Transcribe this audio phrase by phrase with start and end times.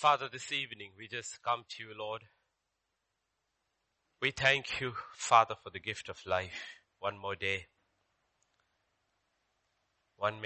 [0.00, 2.22] Father, this evening we just come to you, Lord.
[4.22, 6.76] We thank you, Father, for the gift of life.
[7.00, 7.66] One more day.
[10.16, 10.36] One,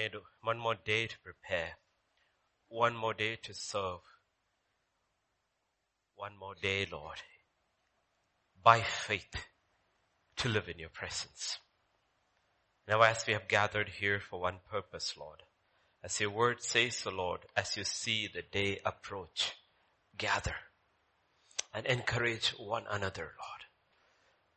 [0.40, 1.72] one more day to prepare.
[2.68, 4.00] One more day to serve.
[6.14, 7.18] One more day, Lord.
[8.64, 9.36] By faith
[10.36, 11.58] to live in your presence.
[12.88, 15.42] Now as we have gathered here for one purpose, Lord,
[16.04, 19.52] as your word says, the Lord, as you see the day approach,
[20.16, 20.54] gather
[21.72, 23.62] and encourage one another, Lord.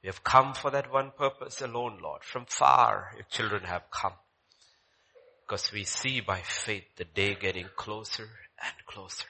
[0.04, 2.24] We have come for that one purpose alone, Lord.
[2.24, 4.14] From far, your children have come.
[5.46, 8.30] Because we see by faith the day getting closer
[8.64, 9.28] and closer.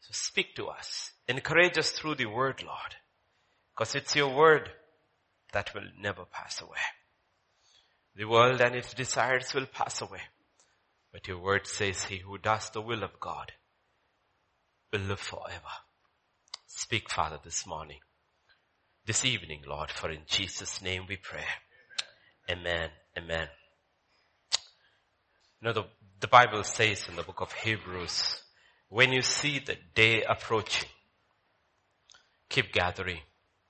[0.00, 1.12] So speak to us.
[1.26, 2.94] Encourage us through the word, Lord.
[3.74, 4.70] Because it's your word
[5.52, 6.78] that will never pass away.
[8.16, 10.20] The world and its desires will pass away.
[11.12, 13.52] But your word says he who does the will of God
[14.92, 15.74] will live forever.
[16.66, 17.98] Speak, Father, this morning,
[19.06, 21.44] this evening, Lord, for in Jesus' name we pray.
[22.50, 22.90] Amen.
[23.16, 23.48] Amen.
[25.60, 25.84] You know, the,
[26.20, 28.42] the Bible says in the book of Hebrews,
[28.88, 30.88] when you see the day approaching,
[32.48, 33.20] keep gathering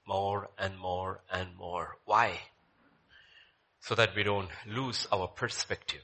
[0.07, 1.97] more and more and more.
[2.05, 2.41] Why?
[3.81, 6.03] So that we don't lose our perspective.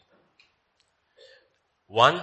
[1.87, 2.23] One,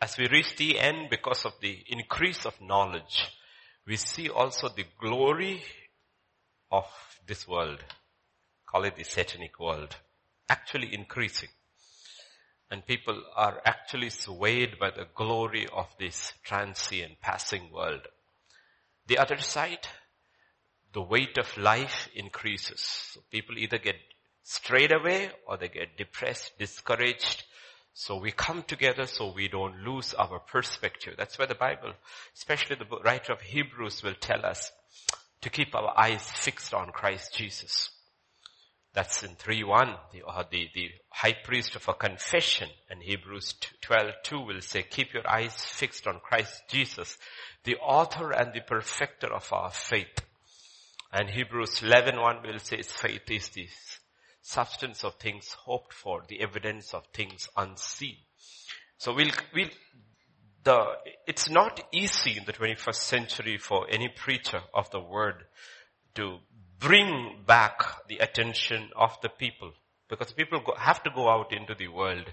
[0.00, 3.28] as we reach the end because of the increase of knowledge,
[3.86, 5.62] we see also the glory
[6.70, 6.84] of
[7.26, 7.82] this world,
[8.66, 9.96] call it the satanic world,
[10.48, 11.48] actually increasing.
[12.70, 18.02] And people are actually swayed by the glory of this transient passing world.
[19.06, 19.88] The other side,
[20.92, 22.80] the weight of life increases.
[23.12, 23.96] So people either get
[24.42, 27.44] strayed away or they get depressed, discouraged,
[28.00, 31.14] so we come together so we don't lose our perspective.
[31.18, 31.94] That's where the Bible,
[32.36, 34.70] especially the writer of Hebrews will tell us
[35.40, 37.90] to keep our eyes fixed on Christ Jesus.
[38.94, 44.46] That's in 3.1, the, uh, the, the high priest of a confession and Hebrews 12.2
[44.46, 47.18] will say, keep your eyes fixed on Christ Jesus,
[47.64, 50.20] the author and the perfecter of our faith.
[51.12, 53.66] And Hebrews 11.1 will say, faith is the
[54.48, 58.16] substance of things hoped for, the evidence of things unseen.
[58.96, 59.68] So we'll, we'll,
[60.64, 60.84] the,
[61.26, 65.44] it's not easy in the 21st century for any preacher of the word
[66.14, 66.38] to
[66.78, 69.72] bring back the attention of the people
[70.08, 72.24] because people go, have to go out into the world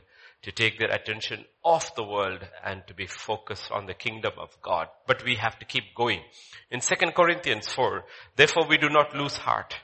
[0.43, 4.55] to take their attention off the world and to be focused on the kingdom of
[4.61, 4.87] God.
[5.05, 6.21] But we have to keep going.
[6.71, 8.05] In 2 Corinthians 4,
[8.37, 9.75] therefore we do not lose heart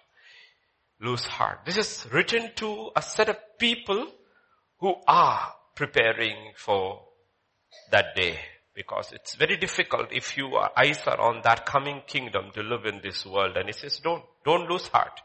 [1.02, 1.60] lose heart.
[1.66, 4.08] This is written to a set of people
[4.80, 7.02] who are preparing for
[7.92, 8.38] that day
[8.74, 13.02] because it's very difficult if your eyes are on that coming kingdom to live in
[13.04, 15.20] this world and he says don't, don't lose heart.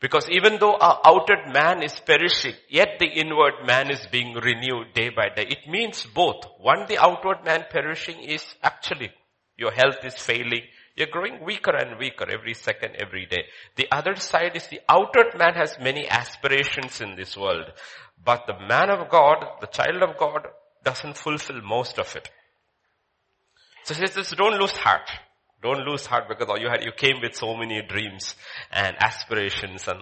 [0.00, 4.94] Because even though our outer man is perishing, yet the inward man is being renewed
[4.94, 5.46] day by day.
[5.46, 6.42] It means both.
[6.58, 9.12] One, the outward man perishing is actually
[9.58, 10.62] your health is failing,
[10.96, 13.44] you're growing weaker and weaker every second, every day.
[13.76, 17.72] The other side is the outer man has many aspirations in this world.
[18.22, 20.46] But the man of God, the child of God,
[20.84, 22.28] doesn't fulfill most of it.
[23.84, 25.08] So he says, don't lose heart.
[25.62, 28.34] Don't lose heart because you had, you came with so many dreams
[28.72, 29.98] and aspirations and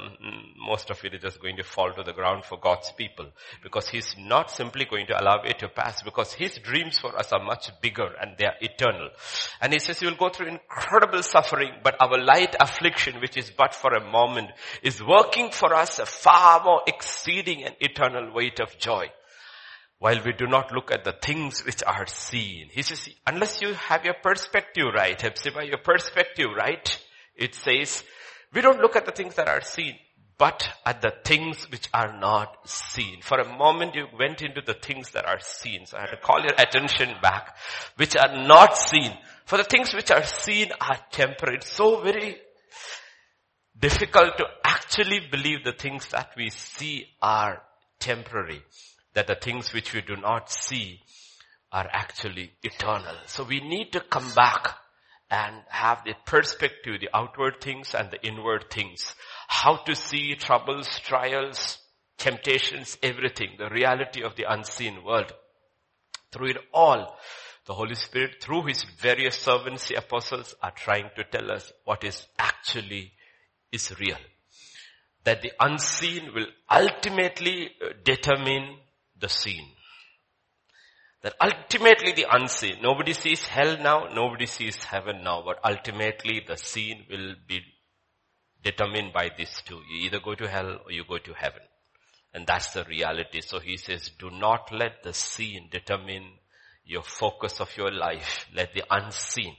[0.56, 3.26] most of it is just going to fall to the ground for God's people
[3.62, 7.32] because He's not simply going to allow it to pass because His dreams for us
[7.32, 9.10] are much bigger and they are eternal.
[9.60, 13.50] And He says you will go through incredible suffering but our light affliction which is
[13.50, 14.50] but for a moment
[14.84, 19.10] is working for us a far more exceeding and eternal weight of joy
[19.98, 22.69] while we do not look at the things which are seen.
[22.70, 27.04] He says, unless you have your perspective right, Hepzibah, your perspective right,
[27.34, 28.03] it says,
[28.53, 29.97] we don't look at the things that are seen,
[30.38, 33.22] but at the things which are not seen.
[33.22, 35.87] For a moment you went into the things that are seen.
[35.87, 37.56] So I had to call your attention back,
[37.97, 39.12] which are not seen.
[39.47, 41.56] For the things which are seen are temporary.
[41.56, 42.37] It's so very
[43.76, 47.62] difficult to actually believe the things that we see are
[47.99, 48.62] temporary
[49.19, 51.00] that the things which we do not see
[51.73, 53.17] are actually eternal.
[53.26, 54.76] So we need to come back
[55.29, 59.17] and have the perspective, the outward things and the inward things.
[59.49, 61.79] How to see troubles, trials,
[62.17, 65.32] temptations, everything, the reality of the unseen world.
[66.31, 67.19] Through it all,
[67.67, 72.05] the Holy Spirit, through His various servants, the apostles, are trying to tell us what
[72.05, 73.15] is actually
[73.73, 74.19] is real.
[75.25, 78.76] That the unseen will ultimately uh, determine
[79.20, 79.75] the seen.
[81.23, 86.56] That ultimately the unseen, nobody sees hell now, nobody sees heaven now, but ultimately the
[86.56, 87.61] seen will be
[88.62, 89.81] determined by these two.
[89.91, 91.62] You either go to hell or you go to heaven.
[92.35, 93.41] And that's the reality.
[93.41, 96.25] So he says, do not let the seen determine
[96.85, 98.47] your focus of your life.
[98.55, 99.56] Let the unseen.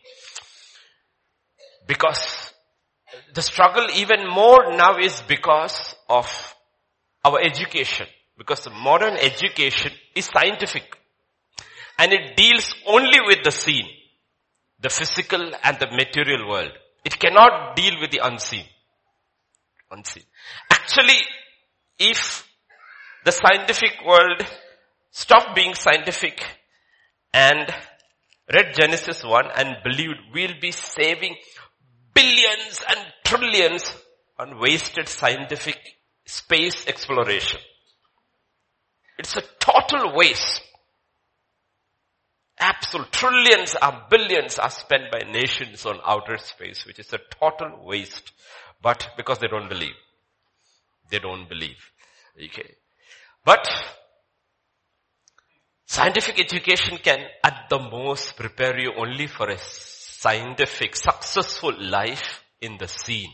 [1.87, 2.53] Because
[3.33, 6.55] the struggle even more now is because of
[7.25, 8.07] our education.
[8.39, 10.97] Because the modern education is scientific.
[11.99, 13.85] And it deals only with the seen.
[14.79, 16.71] The physical and the material world.
[17.03, 18.63] It cannot deal with the unseen.
[19.91, 20.23] Unseen.
[20.71, 21.19] Actually,
[21.99, 22.47] if
[23.25, 24.41] the scientific world
[25.11, 26.41] stopped being scientific
[27.33, 27.69] and
[28.53, 31.35] read Genesis 1 and believed we'll be saving
[32.13, 33.93] billions and trillions
[34.39, 35.77] on wasted scientific
[36.25, 37.59] space exploration.
[39.19, 40.61] It's a total waste.
[42.57, 47.85] Absolute trillions or billions are spent by nations on outer space, which is a total
[47.85, 48.31] waste.
[48.81, 49.95] But because they don't believe.
[51.11, 51.91] They don't believe.
[52.41, 52.75] Okay.
[53.43, 53.67] But
[55.85, 62.77] scientific education can at the most prepare you only for a scientific successful life in
[62.77, 63.31] the seen.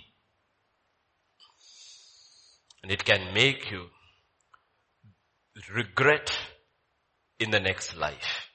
[2.81, 3.89] And it can make you
[5.73, 6.37] regret
[7.39, 8.49] in the next life.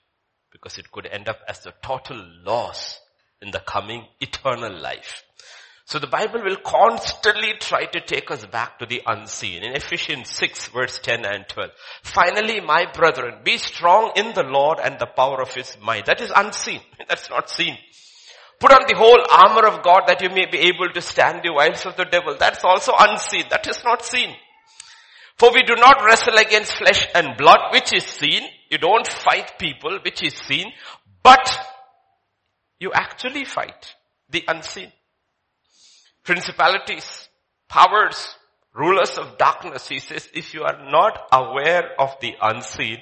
[0.53, 2.99] Because it could end up as a total loss
[3.41, 5.23] in the coming eternal life.
[5.87, 9.65] So the Bible will constantly try to take us back to the unseen.
[9.65, 11.71] In Ephesians 6 verse 10 and 12.
[12.05, 16.07] Finally, my brethren, be strong in the Lord and the power of his might.
[16.07, 16.81] That is unseen.
[17.09, 17.77] That's not seen.
[18.61, 21.53] Put on the whole armor of God that you may be able to stand the
[21.53, 22.37] wiles of the devil.
[22.39, 23.47] That's also unseen.
[23.51, 24.33] That is not seen.
[25.41, 28.43] For we do not wrestle against flesh and blood, which is seen.
[28.69, 30.71] You don't fight people, which is seen.
[31.23, 31.51] But
[32.79, 33.95] you actually fight
[34.29, 34.93] the unseen
[36.25, 37.31] principalities,
[37.71, 38.35] powers,
[38.75, 39.89] rulers of darkness.
[39.89, 42.99] He says, if you are not aware of the unseen,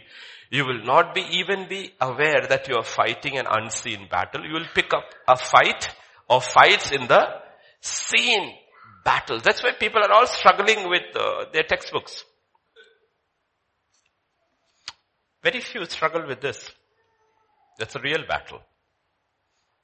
[0.48, 4.46] you will not be even be aware that you are fighting an unseen battle.
[4.46, 5.88] You will pick up a fight
[6.30, 7.26] or fights in the
[7.80, 8.52] seen
[9.04, 9.40] battle.
[9.42, 12.24] That's why people are all struggling with uh, their textbooks.
[15.42, 16.70] Very few struggle with this.
[17.78, 18.60] That's a real battle.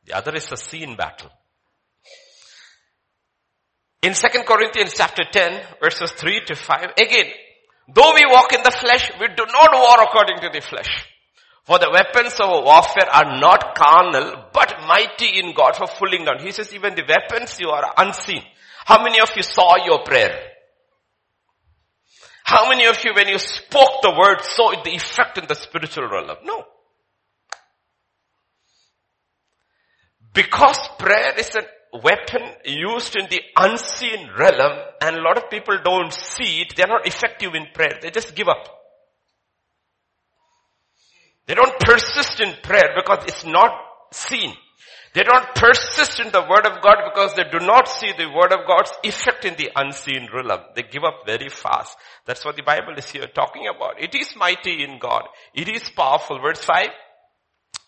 [0.07, 1.31] The other is a seen battle.
[4.03, 7.27] In 2 Corinthians chapter 10 verses 3 to 5, again,
[7.89, 11.07] though we walk in the flesh, we do not war according to the flesh.
[11.65, 16.41] For the weapons of warfare are not carnal, but mighty in God for pulling down.
[16.41, 18.43] He says even the weapons you are unseen.
[18.85, 20.54] How many of you saw your prayer?
[22.45, 26.09] How many of you when you spoke the word saw the effect in the spiritual
[26.09, 26.37] realm?
[26.45, 26.65] No.
[30.35, 31.63] Because prayer is a
[31.97, 36.87] weapon used in the unseen realm and a lot of people don't see it, they're
[36.87, 37.99] not effective in prayer.
[38.03, 38.69] They just give up.
[41.47, 43.73] They don't persist in prayer because it's not
[44.13, 44.55] seen.
[45.15, 48.53] They don't persist in the word of God because they do not see the word
[48.53, 50.61] of God's effect in the unseen realm.
[50.75, 51.97] They give up very fast.
[52.27, 54.03] That's what the Bible is here talking about.
[54.03, 55.23] It is mighty in God.
[55.55, 56.41] It is powerful.
[56.41, 56.89] Verse 5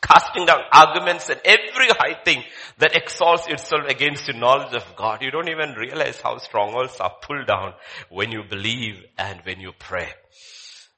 [0.02, 2.44] casting down arguments and every high thing
[2.78, 5.23] that exalts itself against the knowledge of God.
[5.23, 7.75] You don't even realize how strongholds are pulled down
[8.09, 10.09] when you believe and when you pray.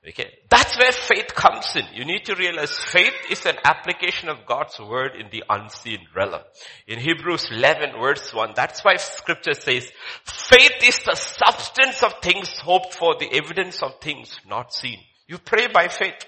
[0.06, 0.30] Okay.
[0.48, 1.84] That's where faith comes in.
[1.92, 6.40] You need to realize faith is an application of God's word in the unseen realm.
[6.86, 9.90] In Hebrews 11 verse 1, that's why scripture says,
[10.24, 14.98] faith is the substance of things hoped for, the evidence of things not seen.
[15.26, 16.24] You pray by faith.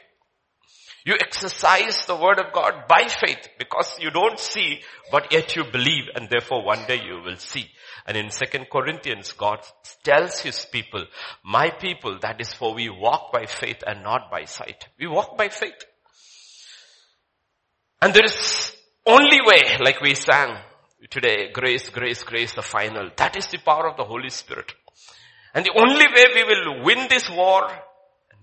[1.07, 5.65] You exercise the word of God by faith because you don't see, but yet you
[5.65, 7.71] believe and therefore one day you will see.
[8.07, 9.61] And in second Corinthians, God
[10.03, 11.05] tells his people,
[11.45, 14.89] my people, that is for we walk by faith and not by sight.
[14.99, 15.85] We walk by faith.
[18.03, 18.75] And there is
[19.07, 20.57] only way, like we sang
[21.11, 23.11] today, grace, grace, grace, the final.
[23.17, 24.73] That is the power of the Holy Spirit.
[25.55, 27.71] And the only way we will win this war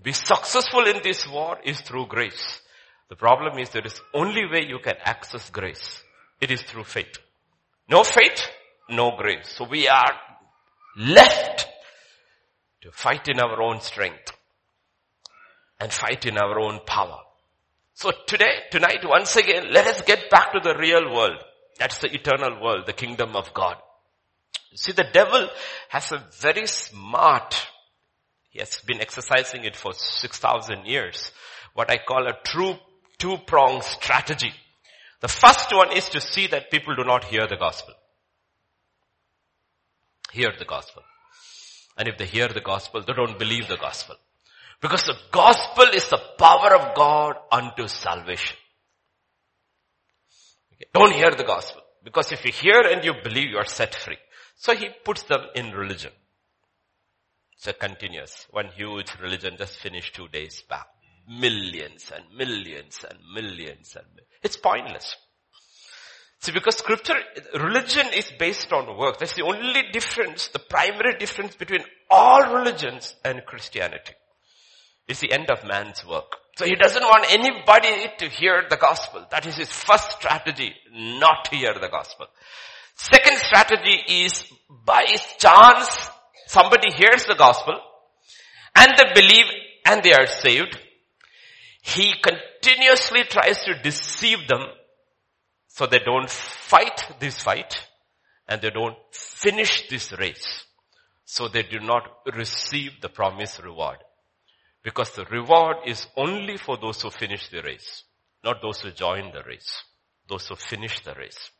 [0.04, 2.62] be successful in this war is through grace.
[3.10, 6.02] The problem is there is only way you can access grace.
[6.40, 7.18] It is through faith.
[7.90, 8.48] No faith,
[8.90, 9.50] no grace.
[9.50, 10.12] So we are
[10.98, 11.68] left
[12.82, 14.32] to fight in our own strength
[15.80, 17.20] and fight in our own power.
[17.94, 21.44] So today, tonight, once again, let us get back to the real world.
[21.80, 23.78] That's the eternal world, the kingdom of God.
[24.76, 25.50] See, the devil
[25.90, 27.56] has a very smart
[28.58, 31.32] he has been exercising it for 6,000 years.
[31.76, 32.76] What I call a true
[33.20, 34.52] two-pronged strategy.
[35.22, 37.94] The first one is to see that people do not hear the gospel.
[40.32, 41.04] Hear the gospel.
[41.98, 44.16] And if they hear the gospel, they don't believe the gospel.
[44.82, 48.58] Because the gospel is the power of God unto salvation.
[50.74, 50.86] Okay.
[50.94, 51.82] Don't hear the gospel.
[52.04, 54.18] Because if you hear and you believe, you are set free.
[54.56, 56.12] So he puts them in religion.
[57.58, 60.86] It's a continuous, one huge religion just finished two days back.
[61.28, 64.32] Millions and millions and millions and millions.
[64.44, 65.16] It's pointless.
[66.40, 67.16] See, because scripture,
[67.56, 69.18] religion is based on work.
[69.20, 74.14] That's the only difference, the primary difference between all religions and Christianity.
[75.08, 76.38] It's the end of man's work.
[76.58, 79.26] So he doesn't want anybody to hear the gospel.
[79.32, 82.28] That is his first strategy, not to hear the gospel.
[82.96, 84.52] Second strategy is
[84.86, 85.06] by
[85.38, 86.10] chance
[86.48, 87.80] somebody hears the gospel
[88.76, 89.46] and they believe
[89.86, 90.78] and they are saved.
[91.82, 94.66] He continuously tries to deceive them
[95.78, 97.78] so they don't fight this fight
[98.48, 100.66] and they don't finish this race.
[101.24, 102.04] So they do not
[102.34, 103.98] receive the promised reward.
[104.82, 108.06] Because the reward is only for those who finish the race,
[108.44, 109.84] not those who join the race,
[110.28, 111.52] those who finish the race.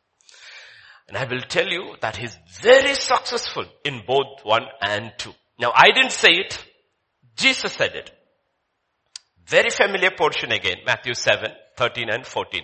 [1.06, 5.32] And I will tell you that he's very successful in both one and two.
[5.60, 6.58] Now I didn't say it.
[7.36, 8.10] Jesus said it.
[9.46, 12.62] Very familiar portion again, Matthew 7, 13 and 14.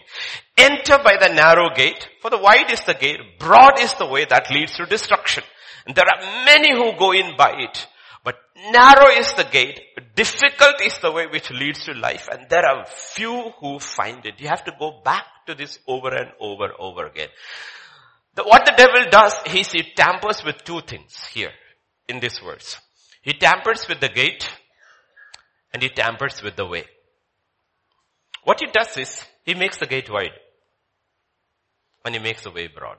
[0.58, 4.24] Enter by the narrow gate, for the wide is the gate, broad is the way
[4.26, 5.44] that leads to destruction.
[5.86, 7.86] And there are many who go in by it.
[8.24, 8.36] But
[8.72, 9.80] narrow is the gate,
[10.14, 14.40] difficult is the way which leads to life, and there are few who find it.
[14.40, 17.28] You have to go back to this over and over, over again.
[18.34, 21.52] The, what the devil does is he tampers with two things here
[22.08, 22.78] in this verse.
[23.22, 24.48] He tampers with the gate
[25.72, 26.84] and he tampers with the way.
[28.44, 30.32] What he does is, he makes the gate wide.
[32.04, 32.98] And he makes the way broad.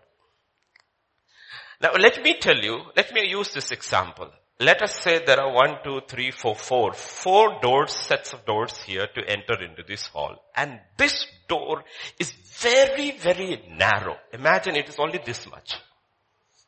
[1.81, 4.31] Now let me tell you, let me use this example.
[4.59, 8.81] Let us say there are one, two, three, four, four, four doors, sets of doors
[8.83, 10.37] here to enter into this hall.
[10.55, 11.83] And this door
[12.17, 14.15] is very, very narrow.
[14.31, 15.75] Imagine it is only this much.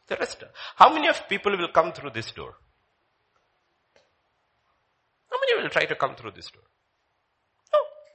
[0.07, 0.43] The rest,
[0.75, 2.53] how many of people will come through this door?
[5.31, 6.63] How many will try to come through this door?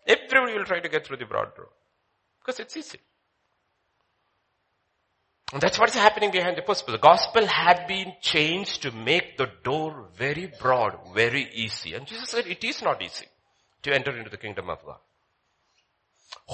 [0.07, 1.69] Everybody will try to get through the broad door.
[2.41, 2.99] Because it's easy.
[5.53, 6.93] And that's what's happening behind the gospel.
[6.93, 11.95] The gospel had been changed to make the door very broad, very easy.
[11.95, 13.27] And Jesus said it is not easy
[13.83, 14.99] to enter into the kingdom of God.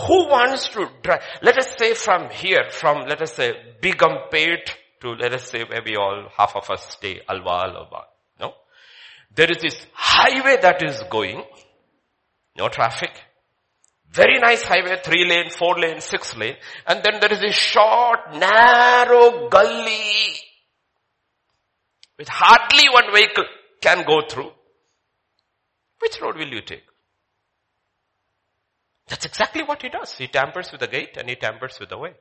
[0.07, 1.23] Who wants to drive?
[1.43, 5.97] Let us say from here, from let us say Begumpet to let us say maybe
[5.97, 8.03] all half of us stay Alva, Alva.
[8.41, 8.55] No?
[9.35, 11.45] There is this highway that is going,
[12.57, 13.13] no traffic,
[14.13, 18.21] very nice highway, three lane, four lane, six lane, and then there is a short,
[18.35, 20.35] narrow gully
[22.19, 23.45] with hardly one vehicle
[23.81, 24.51] can go through.
[26.01, 26.85] Which road will you take?
[29.09, 30.17] That's exactly what he does.
[30.17, 32.13] He tampers with the gate and he tampers with the way.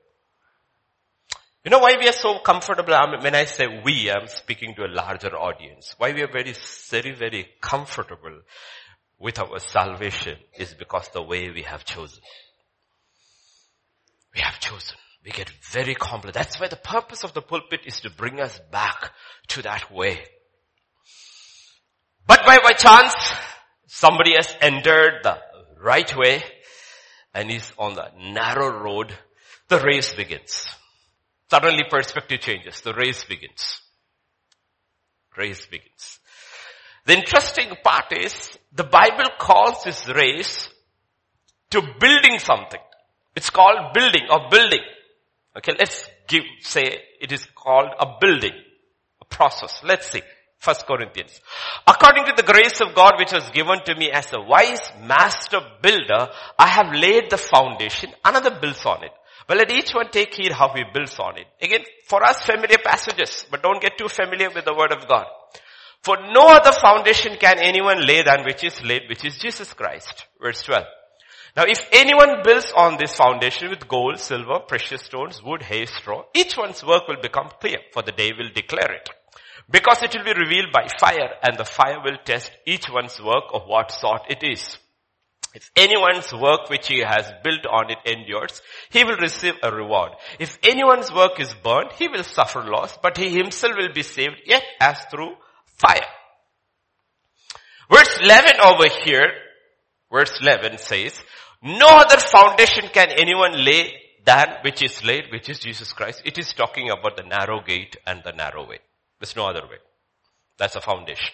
[1.65, 2.93] You know why we are so comfortable?
[3.21, 5.95] When I say we, I'm speaking to a larger audience.
[5.97, 6.53] Why we are very,
[6.89, 8.41] very, very comfortable
[9.19, 12.21] with our salvation is because the way we have chosen.
[14.33, 14.95] We have chosen.
[15.25, 16.37] We get very complex.
[16.37, 19.11] That's why the purpose of the pulpit is to bring us back
[19.49, 20.23] to that way.
[22.27, 23.13] But by, by chance,
[23.87, 25.37] somebody has entered the
[25.81, 26.43] right way
[27.33, 29.13] and is on the narrow road,
[29.69, 30.67] the race begins.
[31.49, 32.81] Suddenly perspective changes.
[32.81, 33.81] The race begins.
[35.37, 36.19] Race begins.
[37.07, 40.69] The interesting part is the Bible calls this race
[41.69, 42.81] to building something.
[43.33, 44.81] It's called building or building.
[45.57, 48.51] Okay, let's give, say it is called a building,
[49.21, 49.79] a process.
[49.85, 50.21] Let's see.
[50.57, 51.39] First Corinthians.
[51.87, 55.61] According to the grace of God which was given to me as a wise master
[55.81, 56.27] builder,
[56.59, 59.11] I have laid the foundation, another builds on it.
[59.47, 61.45] Well, let each one take heed how he builds on it.
[61.61, 65.27] Again, for us familiar passages, but don't get too familiar with the word of God.
[66.07, 70.25] For no other foundation can anyone lay than which is laid, which is Jesus Christ.
[70.41, 70.85] Verse 12.
[71.57, 76.23] Now if anyone builds on this foundation with gold, silver, precious stones, wood, hay, straw,
[76.33, 79.09] each one's work will become clear, for the day will declare it.
[79.69, 83.43] Because it will be revealed by fire, and the fire will test each one's work
[83.53, 84.77] of what sort it is.
[85.53, 88.61] If anyone's work which he has built on it endures,
[88.91, 90.13] he will receive a reward.
[90.39, 94.39] If anyone's work is burned, he will suffer loss, but he himself will be saved,
[94.45, 95.35] yet as through
[95.77, 96.05] fire.
[97.89, 99.31] Verse 11 over here,
[100.11, 101.19] verse 11 says,
[101.63, 103.93] No other foundation can anyone lay
[104.25, 106.21] than which is laid, which is Jesus Christ.
[106.25, 108.79] It is talking about the narrow gate and the narrow way.
[109.19, 109.77] There's no other way.
[110.57, 111.33] That's a foundation.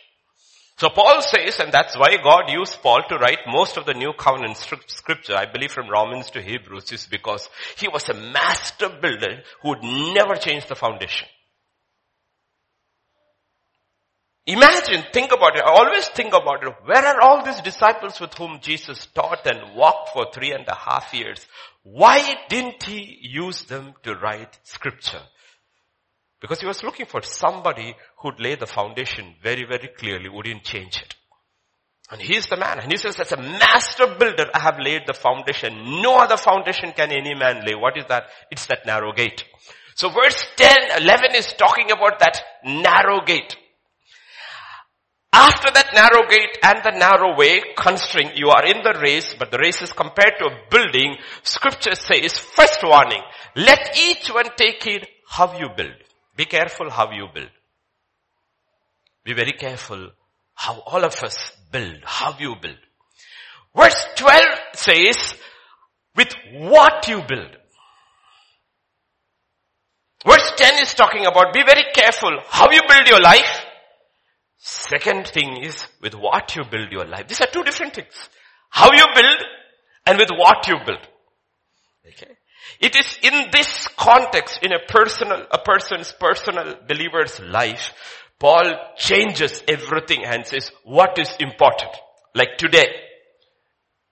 [0.78, 4.14] So Paul says, and that's why God used Paul to write most of the New
[4.14, 7.48] Covenant scripture, I believe from Romans to Hebrews, is because
[7.78, 11.28] he was a master builder who would never change the foundation.
[14.46, 15.64] Imagine, think about it.
[15.64, 16.74] I always think about it.
[16.84, 20.76] Where are all these disciples with whom Jesus taught and walked for three and a
[20.76, 21.46] half years?
[21.84, 25.22] Why didn't he use them to write scripture?
[26.42, 31.02] Because he was looking for somebody who'd lay the foundation very, very clearly, wouldn't change
[31.02, 31.16] it.
[32.12, 32.80] And he's the man.
[32.80, 36.02] And he says, as a master builder, I have laid the foundation.
[36.02, 37.76] No other foundation can any man lay.
[37.76, 38.26] What is that?
[38.52, 39.46] It's that narrow gate.
[39.96, 43.56] So verse 10, 11 is talking about that narrow gate.
[45.34, 49.50] After that narrow gate and the narrow way, constraint, you are in the race, but
[49.50, 51.16] the race is compared to a building.
[51.42, 53.22] Scripture says, first warning,
[53.56, 55.96] let each one take heed how you build.
[56.36, 57.50] Be careful how you build.
[59.24, 60.12] Be very careful
[60.54, 62.78] how all of us build, how you build.
[63.76, 65.34] Verse 12 says,
[66.16, 67.58] with what you build.
[70.28, 73.63] Verse 10 is talking about be very careful how you build your life
[74.90, 77.28] Second thing is with what you build your life.
[77.28, 78.30] These are two different things.
[78.70, 79.44] How you build
[80.06, 81.08] and with what you build.
[82.06, 82.34] Okay.
[82.82, 87.94] It is in this context, in a personal, a person's personal believer's life,
[88.40, 91.92] Paul changes everything and says, what is important?
[92.36, 92.88] Like today,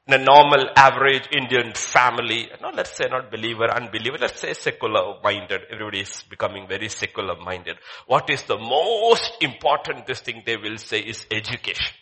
[0.08, 5.20] in a normal average Indian family, no, let's say not believer, unbeliever, let's say secular
[5.24, 5.62] minded.
[5.72, 7.78] Everybody is becoming very secular minded.
[8.08, 11.96] What is the most important this thing they will say is education.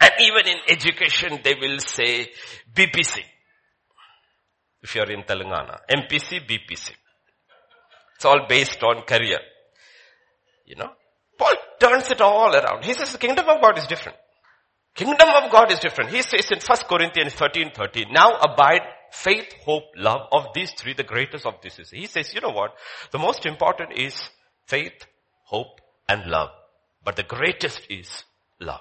[0.00, 2.28] And even in education they will say
[2.74, 3.20] BPC.
[4.82, 6.90] If you are in Telangana, MPC, BPC.
[8.16, 9.38] It's all based on career.
[10.64, 10.90] You know?
[11.38, 12.84] Paul turns it all around.
[12.84, 14.18] He says the kingdom of God is different.
[14.96, 16.10] Kingdom of God is different.
[16.10, 18.80] He says in 1 Corinthians 13, 13, now abide
[19.12, 20.28] faith, hope, love.
[20.32, 21.90] Of these three, the greatest of this is.
[21.90, 22.74] He says, you know what?
[23.12, 24.30] The most important is
[24.66, 25.06] faith,
[25.44, 26.48] hope, and love.
[27.04, 28.24] But the greatest is
[28.58, 28.80] love.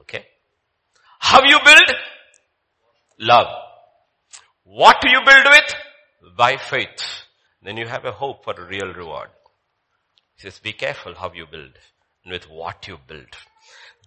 [0.00, 0.24] Okay?
[1.20, 1.94] How you build?
[3.20, 3.46] Love.
[4.64, 6.34] What do you build with?
[6.36, 7.22] By faith.
[7.62, 9.28] Then you have a hope for a real reward.
[10.38, 11.72] He says, be careful how you build
[12.24, 13.26] and with what you build.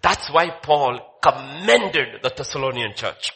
[0.01, 3.31] That's why Paul commended the Thessalonian church.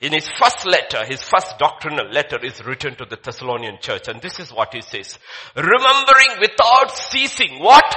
[0.00, 4.22] In his first letter, his first doctrinal letter is written to the Thessalonian church and
[4.22, 5.18] this is what he says.
[5.56, 7.96] Remembering without ceasing what?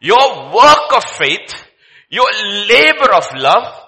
[0.00, 1.54] Your work of faith,
[2.08, 3.78] your labor of love,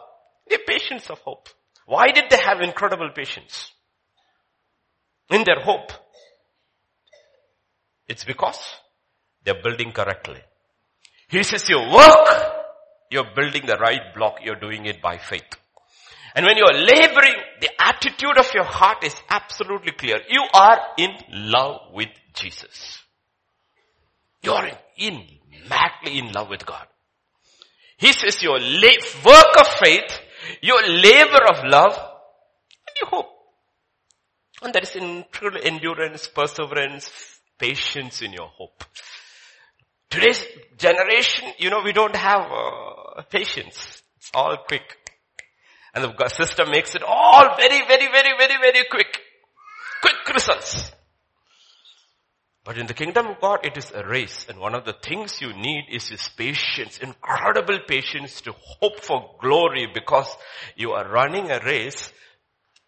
[0.48, 1.48] the patience of hope.
[1.86, 3.72] Why did they have incredible patience?
[5.30, 5.92] In their hope.
[8.06, 8.58] It's because
[9.48, 10.42] they're building correctly.
[11.30, 12.28] He says your work,
[13.10, 15.56] you're building the right block, you're doing it by faith.
[16.34, 20.18] And when you're laboring, the attitude of your heart is absolutely clear.
[20.28, 22.98] You are in love with Jesus.
[24.42, 25.24] You are in,
[25.70, 26.86] madly in love with God.
[27.96, 30.20] He says your la- work of faith,
[30.60, 33.30] your labor of love, and you hope.
[34.60, 37.10] And there is incredible endurance, perseverance,
[37.58, 38.84] patience in your hope.
[40.10, 40.44] Today's
[40.76, 44.02] generation, you know, we don't have uh, patience.
[44.16, 44.96] It's all quick.
[45.94, 49.20] And the system makes it all very, very, very, very, very quick.
[50.00, 50.92] Quick results.
[52.64, 54.46] But in the kingdom of God, it is a race.
[54.48, 59.36] And one of the things you need is this patience, incredible patience to hope for
[59.40, 60.28] glory because
[60.76, 62.12] you are running a race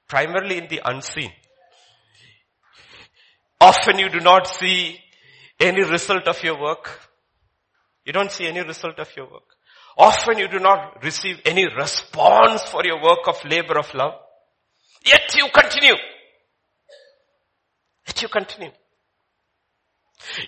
[0.07, 1.33] primarily in the unseen.
[3.59, 5.01] Often you do not see
[5.59, 7.10] any result of your work.
[8.11, 9.45] You don't see any result of your work.
[9.97, 14.15] Often you do not receive any response for your work of labor of love.
[15.07, 15.95] Yet you continue.
[18.09, 18.73] Yet you continue.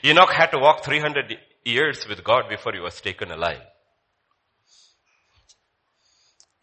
[0.05, 3.62] Enoch had to walk 300 years with God before he was taken alive.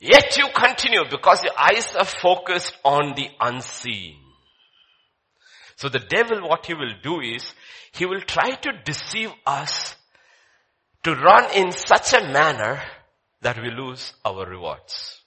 [0.02, 4.18] Yet you continue because your eyes are focused on the unseen.
[5.78, 7.54] So the devil, what he will do is,
[7.94, 9.96] he will try to deceive us
[11.04, 12.82] to run in such a manner
[13.42, 15.22] that we lose our rewards.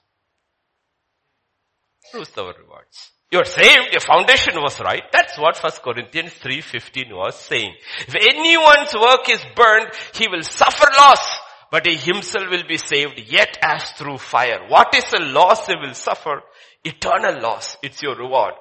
[2.13, 3.11] Lose our rewards.
[3.31, 5.01] You're saved, your foundation was right.
[5.11, 7.73] That's what 1 Corinthians 3.15 was saying.
[8.07, 11.39] If anyone's work is burned, he will suffer loss,
[11.71, 14.67] but he himself will be saved yet as through fire.
[14.67, 16.43] What is the loss he will suffer?
[16.83, 17.75] Eternal loss.
[17.81, 18.53] It's your reward.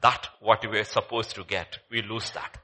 [0.00, 1.78] That what we are supposed to get.
[1.92, 2.58] We lose that.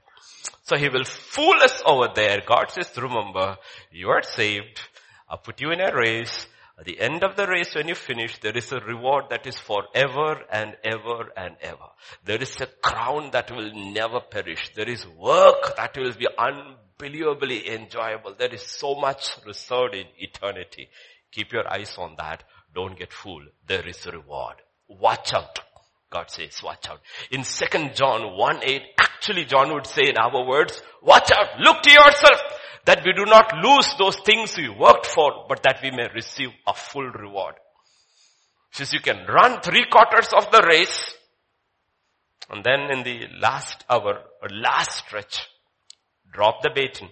[0.65, 2.43] So he will fool us over there.
[2.47, 3.59] God says, remember,
[3.91, 4.81] you are saved.
[5.29, 6.47] I'll put you in a race.
[6.79, 9.57] At the end of the race, when you finish, there is a reward that is
[9.57, 11.89] forever and ever and ever.
[12.25, 14.73] There is a crown that will never perish.
[14.75, 18.35] There is work that will be unbelievably enjoyable.
[18.37, 20.89] There is so much reserved in eternity.
[21.31, 22.43] Keep your eyes on that.
[22.75, 23.49] Don't get fooled.
[23.67, 24.57] There is a reward.
[24.89, 25.61] Watch out.
[26.15, 27.01] God says, watch out.
[27.33, 31.83] In 2 John 1 8, actually John would say in our words, watch out, look
[31.83, 32.41] to yourself
[32.85, 36.51] that we do not lose those things we worked for, but that we may receive
[36.69, 37.57] a full reward.
[38.71, 41.15] Since you can run three quarters of the race,
[42.49, 45.49] and then in the last hour, or last stretch,
[46.33, 47.09] drop the baton,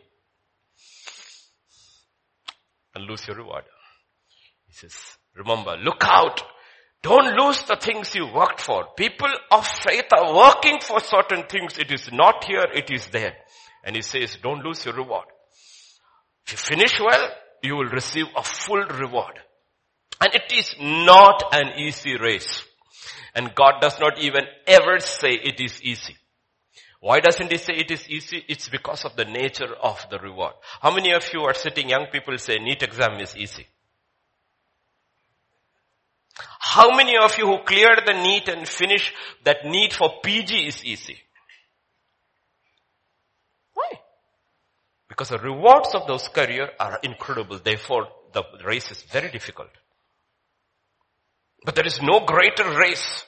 [2.94, 3.64] and lose your reward.
[4.68, 4.94] He says,
[5.34, 6.40] remember, look out.
[7.02, 8.86] Don't lose the things you worked for.
[8.96, 11.76] People of faith are working for certain things.
[11.78, 13.34] It is not here, it is there.
[13.84, 15.26] And he says, don't lose your reward.
[16.46, 17.28] If you finish well,
[17.62, 19.38] you will receive a full reward.
[20.20, 22.64] And it is not an easy race.
[23.34, 26.16] And God does not even ever say it is easy.
[27.00, 28.44] Why doesn't he say it is easy?
[28.46, 30.52] It's because of the nature of the reward.
[30.80, 33.66] How many of you are sitting, young people say NEET exam is easy?
[36.58, 39.12] How many of you who cleared the NEET and finish
[39.44, 41.18] that NEET for PG is easy?
[43.74, 43.90] Why?
[45.08, 47.58] Because the rewards of those career are incredible.
[47.58, 49.68] Therefore, the race is very difficult.
[51.64, 53.24] But there is no greater race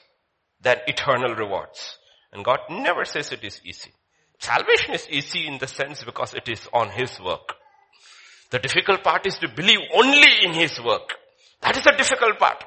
[0.61, 1.97] than eternal rewards.
[2.33, 3.91] And God never says it is easy.
[4.39, 7.55] Salvation is easy in the sense because it is on His work.
[8.49, 11.13] The difficult part is to believe only in His work.
[11.61, 12.63] That is the difficult part.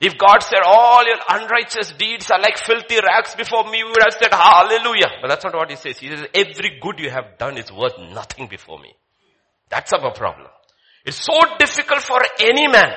[0.00, 4.02] If God said all your unrighteous deeds are like filthy rags before me, we would
[4.02, 5.20] have said hallelujah.
[5.22, 5.98] But that's not what he says.
[5.98, 8.94] He says every good you have done is worth nothing before me.
[9.70, 10.48] That's our problem.
[11.04, 12.92] It's so difficult for any man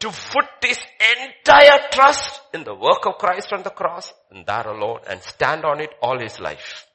[0.00, 0.78] to put his
[1.18, 5.64] entire trust in the work of Christ on the cross and that alone and stand
[5.64, 6.86] on it all his life.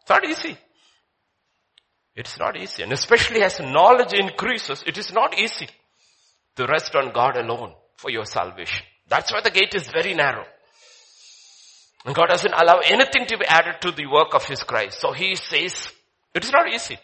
[0.00, 0.58] It's not easy.
[2.16, 2.82] It's not easy.
[2.82, 5.68] And especially as knowledge increases, it is not easy
[6.56, 8.84] to rest on God alone for your salvation.
[9.08, 10.44] That's why the gate is very narrow.
[12.06, 15.00] And God doesn't allow anything to be added to the work of His Christ.
[15.00, 15.92] So He says,
[16.34, 16.98] it is not easy.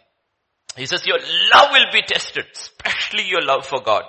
[0.76, 1.18] He says your
[1.54, 4.04] love will be tested, especially your love for God.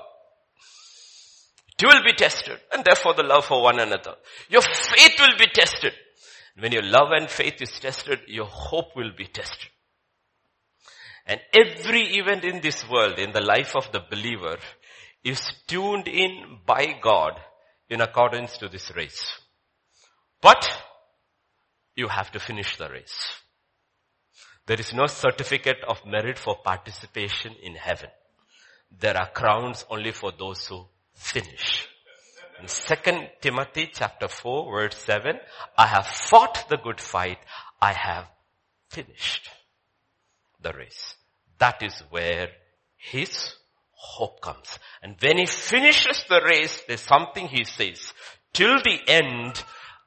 [1.80, 4.16] It will be tested, and therefore the love for one another.
[4.50, 5.94] Your faith will be tested.
[6.58, 9.70] When your love and faith is tested, your hope will be tested.
[11.28, 14.58] And every event in this world, in the life of the believer,
[15.28, 17.34] is tuned in by God
[17.90, 19.40] in accordance to this race.
[20.42, 20.70] But
[21.96, 23.34] you have to finish the race.
[24.68, 28.10] There is no certificate of merit for participation in heaven.
[29.00, 31.88] There are crowns only for those who finish.
[32.62, 35.38] In 2 Timothy chapter 4 verse 7,
[35.78, 37.38] I have fought the good fight.
[37.82, 38.28] I have
[38.90, 39.50] finished
[40.62, 41.16] the race.
[41.60, 42.50] That is where
[42.98, 43.54] his
[43.98, 44.80] hope comes.
[45.02, 48.14] And when he finishes the race, there's something he says.
[48.54, 49.62] Till the end,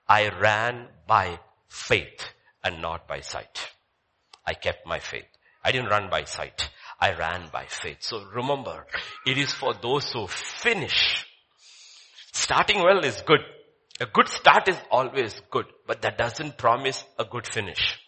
[0.08, 2.24] I ran by faith
[2.64, 3.68] and not by sight.
[4.46, 5.26] I kept my faith.
[5.62, 6.70] I didn't run by sight.
[7.00, 7.98] I ran by faith.
[8.00, 8.86] So remember,
[9.26, 11.26] it is for those who finish.
[12.32, 13.40] Starting well is good.
[14.00, 17.98] A good start is always good, but that doesn't promise a good finish.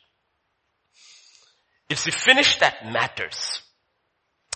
[1.88, 3.62] It's the finish that matters.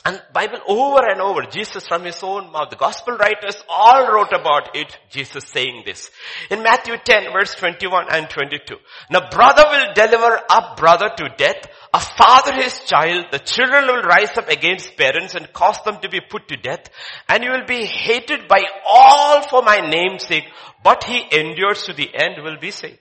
[0.06, 4.32] And Bible over and over, Jesus from his own mouth, the gospel writers all wrote
[4.32, 6.12] about it, Jesus saying this.
[6.48, 8.76] In Matthew 10 verse 21 and 22.
[9.10, 11.56] Now brother will deliver up brother to death,
[11.92, 16.08] a father his child, the children will rise up against parents and cause them to
[16.08, 16.88] be put to death,
[17.28, 20.46] and you will be hated by all for my name's sake,
[20.84, 23.00] but he endures to the end will be saved.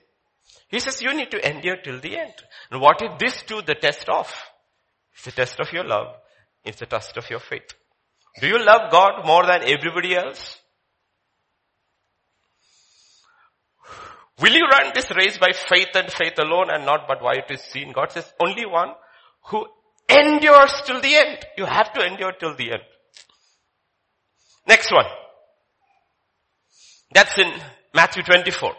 [0.66, 2.34] He says you need to endure till the end.
[2.72, 4.26] And what is this to the test of?
[5.14, 6.16] It's the test of your love
[6.66, 7.72] it's the test of your faith.
[8.40, 10.58] Do you love God more than everybody else?
[14.40, 17.50] Will you run this race by faith and faith alone and not but why it
[17.50, 17.92] is seen?
[17.92, 18.90] God says only one
[19.44, 19.64] who
[20.10, 21.38] endures till the end.
[21.56, 22.82] You have to endure till the end.
[24.68, 25.06] Next one.
[27.14, 27.50] That's in
[27.94, 28.74] Matthew 24.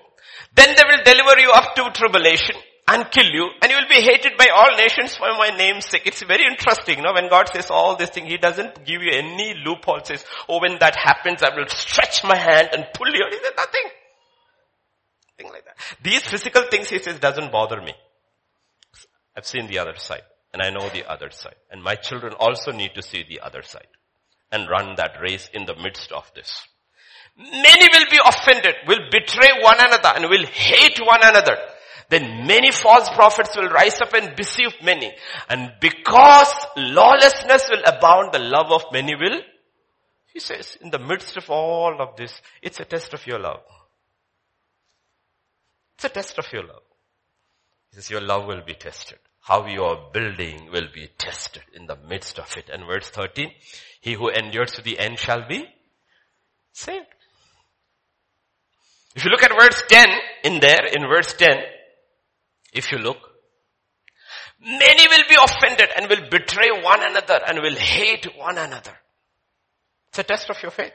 [0.55, 2.55] Then they will deliver you up to tribulation
[2.87, 6.03] and kill you and you will be hated by all nations for my name's sake.
[6.05, 9.11] It's very interesting, you know, when God says all this thing, He doesn't give you
[9.13, 13.25] any loophole, says, oh, when that happens, I will stretch my hand and pull you.
[13.29, 13.83] He says nothing.
[15.37, 15.77] Thing like that.
[16.01, 17.93] These physical things, He says, doesn't bother me.
[19.35, 20.23] I've seen the other side
[20.53, 23.61] and I know the other side and my children also need to see the other
[23.61, 23.87] side
[24.51, 26.65] and run that race in the midst of this.
[27.37, 31.55] Many will be offended, will betray one another and will hate one another.
[32.09, 35.13] Then many false prophets will rise up and deceive many.
[35.49, 39.41] And because lawlessness will abound, the love of many will,
[40.33, 43.61] he says, in the midst of all of this, it's a test of your love.
[45.95, 46.83] It's a test of your love.
[47.89, 49.17] He says, your love will be tested.
[49.41, 52.69] How you are building will be tested in the midst of it.
[52.71, 53.51] And verse 13,
[54.01, 55.65] he who endures to the end shall be
[56.71, 57.05] saved.
[59.15, 60.07] If you look at verse 10
[60.43, 61.57] in there, in verse 10,
[62.77, 63.17] if you look,
[64.59, 68.93] many will be offended and will betray one another and will hate one another.
[70.09, 70.93] It's a test of your faith.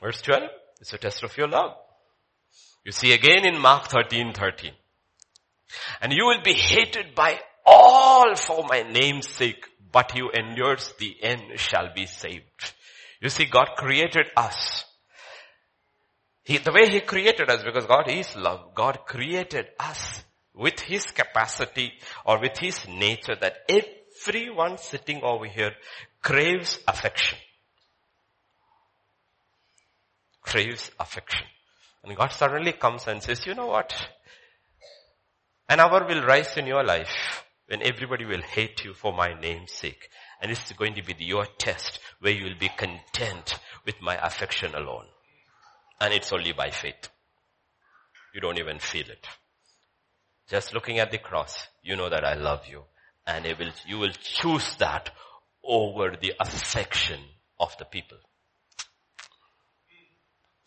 [0.00, 0.42] Verse 12,
[0.80, 1.72] it's a test of your love.
[2.84, 4.72] You see again in Mark 13, 13.
[6.00, 11.16] And you will be hated by all for my name's sake, but you endures the
[11.22, 12.74] end shall be saved.
[13.20, 14.84] You see, God created us.
[16.46, 20.22] He, the way He created us, because God is love, God created us
[20.54, 21.92] with His capacity
[22.24, 25.72] or with His nature that everyone sitting over here
[26.22, 27.36] craves affection.
[30.40, 31.46] Craves affection.
[32.04, 33.92] And God suddenly comes and says, you know what?
[35.68, 39.72] An hour will rise in your life when everybody will hate you for my name's
[39.72, 40.08] sake.
[40.40, 44.76] And it's going to be your test where you will be content with my affection
[44.76, 45.06] alone.
[46.00, 47.08] And it's only by faith.
[48.34, 49.26] You don't even feel it.
[50.48, 52.82] Just looking at the cross, you know that I love you.
[53.26, 55.10] And will, you will choose that
[55.64, 57.20] over the affection
[57.58, 58.18] of the people.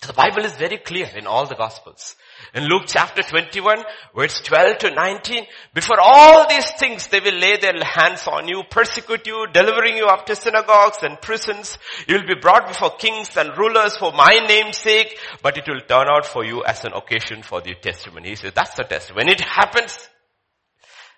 [0.01, 2.15] The Bible is very clear in all the Gospels.
[2.53, 3.83] In Luke chapter 21,
[4.15, 8.63] verse 12 to 19, before all these things they will lay their hands on you,
[8.69, 11.77] persecute you, delivering you up to synagogues and prisons.
[12.07, 15.81] You will be brought before kings and rulers for my name's sake, but it will
[15.81, 18.29] turn out for you as an occasion for the testimony.
[18.29, 19.13] He says, that's the test.
[19.13, 20.07] When it happens,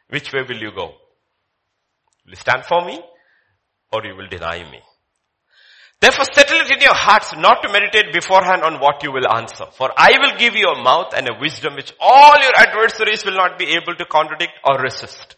[0.09, 0.87] which way will you go?
[2.25, 2.99] Will you stand for me
[3.93, 4.79] or you will deny me?
[6.01, 9.65] Therefore settle it in your hearts not to meditate beforehand on what you will answer.
[9.73, 13.35] For I will give you a mouth and a wisdom which all your adversaries will
[13.35, 15.35] not be able to contradict or resist.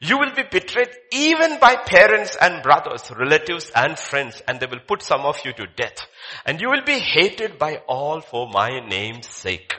[0.00, 4.80] You will be betrayed even by parents and brothers, relatives and friends, and they will
[4.88, 6.06] put some of you to death.
[6.46, 9.74] And you will be hated by all for my name's sake.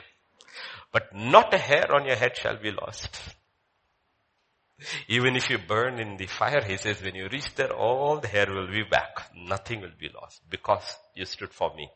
[0.92, 3.35] But not a hair on your head shall be lost.
[5.08, 8.28] Even if you burn in the fire, he says, when you reach there, all the
[8.28, 9.30] hair will be back.
[9.34, 11.88] Nothing will be lost because you stood for me.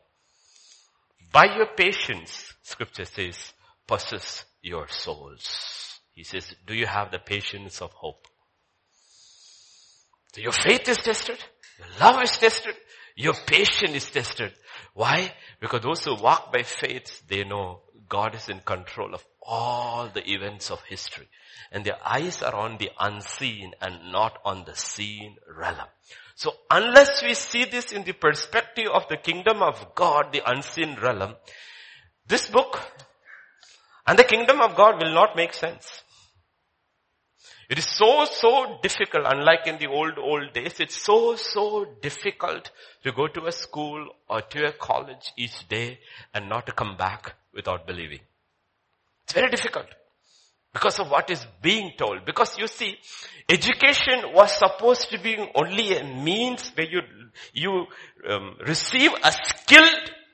[1.31, 3.53] By your patience, scripture says,
[3.87, 5.99] possess your souls.
[6.13, 8.27] He says, do you have the patience of hope?
[10.33, 11.37] So your faith is tested.
[11.77, 12.75] Your love is tested.
[13.15, 14.53] Your patience is tested.
[14.93, 15.33] Why?
[15.59, 20.29] Because those who walk by faith, they know God is in control of all the
[20.29, 21.29] events of history.
[21.71, 25.87] And their eyes are on the unseen and not on the seen realm.
[26.35, 30.97] So unless we see this in the perspective of the kingdom of God, the unseen
[31.01, 31.35] realm,
[32.27, 32.81] this book
[34.05, 36.00] and the kingdom of God will not make sense.
[37.71, 42.69] It is so, so difficult, unlike in the old, old days, it's so, so difficult
[43.05, 45.99] to go to a school or to a college each day
[46.33, 48.19] and not to come back without believing.
[49.23, 49.85] It's very difficult
[50.73, 52.25] because of what is being told.
[52.25, 52.97] Because you see,
[53.47, 56.99] education was supposed to be only a means where you,
[57.53, 57.85] you
[58.29, 59.87] um, receive a skill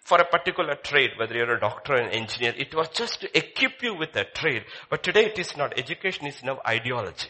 [0.07, 2.53] for a particular trade, whether you're a doctor or an engineer.
[2.57, 4.63] It was just to equip you with a trade.
[4.89, 5.77] But today it is not.
[5.77, 7.27] Education is now ideology.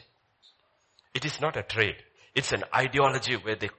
[1.15, 1.95] It is not a trade.
[2.35, 3.71] It's an ideology where they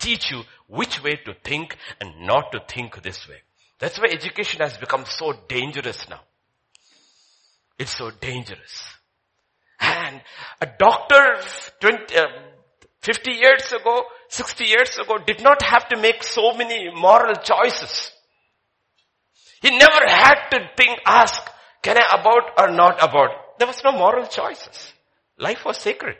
[0.00, 3.36] teach you which way to think and not to think this way.
[3.78, 6.22] That's why education has become so dangerous now.
[7.78, 8.82] It's so dangerous.
[9.78, 10.20] And
[10.60, 11.36] a doctor
[11.78, 12.26] 20, uh,
[13.02, 18.10] 50 years ago, 60 years ago did not have to make so many moral choices.
[19.62, 21.40] He never had to think, ask,
[21.82, 23.30] can I abort or not abort?
[23.58, 24.92] There was no moral choices.
[25.38, 26.16] Life was sacred.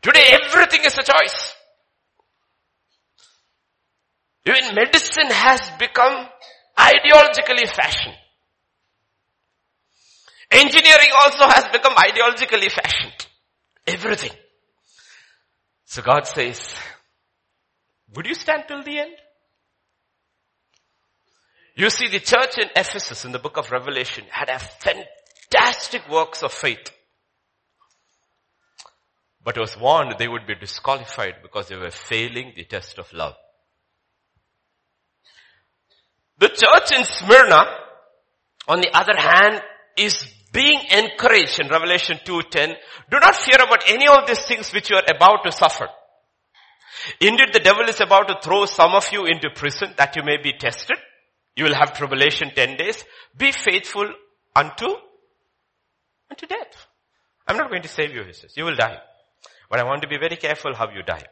[0.00, 1.54] Today everything is a choice.
[4.46, 6.26] Even medicine has become
[6.78, 8.14] ideologically fashioned.
[10.50, 13.26] Engineering also has become ideologically fashioned.
[13.86, 14.32] Everything.
[15.84, 16.74] So God says,
[18.14, 19.16] would you stand till the end?
[21.76, 26.42] You see the church in Ephesus in the book of Revelation had a fantastic works
[26.42, 26.90] of faith.
[29.42, 33.34] But was warned they would be disqualified because they were failing the test of love.
[36.38, 37.64] The church in Smyrna,
[38.68, 39.62] on the other hand,
[39.96, 42.74] is being encouraged in Revelation 2.10,
[43.10, 45.86] do not fear about any of these things which you are about to suffer.
[47.20, 50.36] Indeed, the devil is about to throw some of you into prison that you may
[50.42, 50.96] be tested.
[51.56, 53.04] You will have tribulation 10 days.
[53.36, 54.12] Be faithful
[54.54, 54.86] unto,
[56.30, 56.86] unto death.
[57.46, 58.56] I'm not going to save you, he says.
[58.56, 58.98] You will die.
[59.68, 61.24] But I want to be very careful how you die.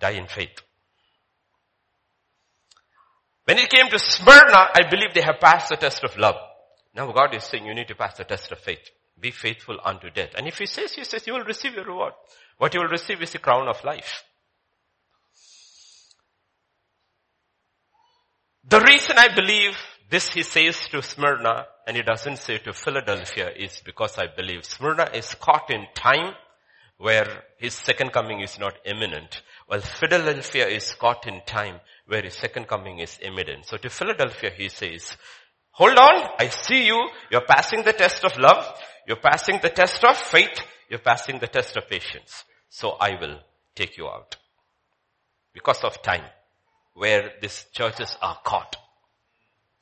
[0.00, 0.62] Die in faith.
[3.44, 6.36] When it came to Smyrna, I believe they have passed the test of love.
[6.94, 8.90] Now God is saying you need to pass the test of faith.
[9.18, 10.30] Be faithful unto death.
[10.36, 12.12] And if he says, he says, you will receive your reward.
[12.58, 14.24] What you will receive is the crown of life.
[18.68, 19.76] The reason I believe
[20.10, 24.64] this he says to Smyrna and he doesn't say to Philadelphia is because I believe
[24.64, 26.34] Smyrna is caught in time
[26.98, 32.34] where his second coming is not imminent, while Philadelphia is caught in time where his
[32.34, 33.66] second coming is imminent.
[33.66, 35.16] So to Philadelphia he says,
[35.70, 38.66] hold on, I see you, you're passing the test of love,
[39.06, 40.58] you're passing the test of faith,
[40.90, 42.42] you're passing the test of patience.
[42.68, 43.38] So I will
[43.76, 44.34] take you out.
[45.52, 46.24] Because of time,
[46.96, 48.76] where these churches are caught.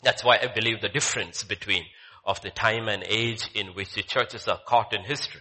[0.02, 1.84] That's why I believe the difference between
[2.26, 5.40] of the time and age in which the churches are caught in history.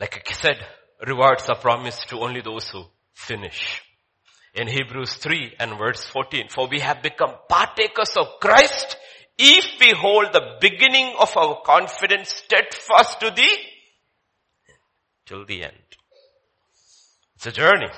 [0.00, 0.66] Like I said,
[1.06, 3.82] rewards are promised to only those who finish.
[4.54, 8.96] In Hebrews 3 and verse 14, for we have become partakers of Christ
[9.38, 13.48] if we hold the beginning of our confidence steadfast to the
[15.26, 15.72] till the end.
[17.36, 17.88] It's a journey.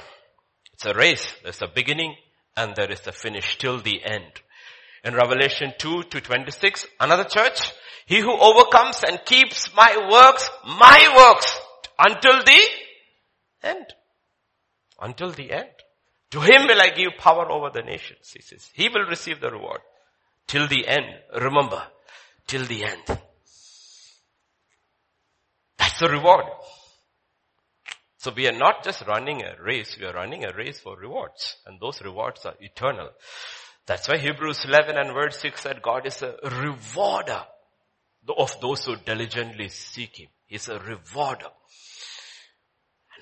[0.84, 1.26] It's a race.
[1.42, 2.14] There's a beginning
[2.58, 4.32] and there is a finish till the end.
[5.02, 7.72] In Revelation 2 to 26, another church,
[8.04, 11.58] he who overcomes and keeps my works, my works,
[11.98, 12.60] until the
[13.62, 13.86] end.
[15.00, 15.70] Until the end.
[16.32, 18.68] To him will I give power over the nations, he says.
[18.74, 19.80] He will receive the reward.
[20.46, 21.06] Till the end.
[21.40, 21.82] Remember,
[22.46, 23.20] till the end.
[25.78, 26.44] That's the reward.
[28.24, 31.56] So we are not just running a race, we are running a race for rewards.
[31.66, 33.10] And those rewards are eternal.
[33.84, 37.44] That's why Hebrews 11 and verse 6 said God is a rewarder
[38.38, 40.28] of those who diligently seek Him.
[40.46, 41.50] He's a rewarder.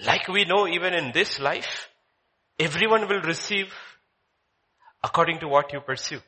[0.07, 1.89] Like we know even in this life,
[2.61, 3.75] everyone will receive
[5.03, 6.21] according to what you pursue.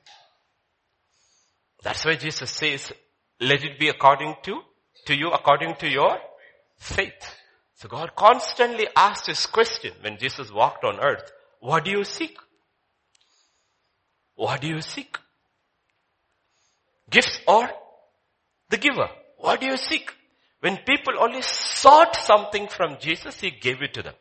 [1.85, 2.93] That's why Jesus says,
[3.41, 4.63] let it be according to,
[5.07, 6.19] to you according to your
[6.77, 7.37] faith.
[7.77, 11.31] So God constantly asked this question when Jesus walked on earth.
[11.61, 12.37] What do you seek?
[14.37, 15.17] What do you seek?
[17.11, 17.69] Gifts or
[18.71, 19.09] the giver?
[19.39, 20.13] What do you seek?
[20.61, 24.15] When people only sought something from Jesus, He gave it to them.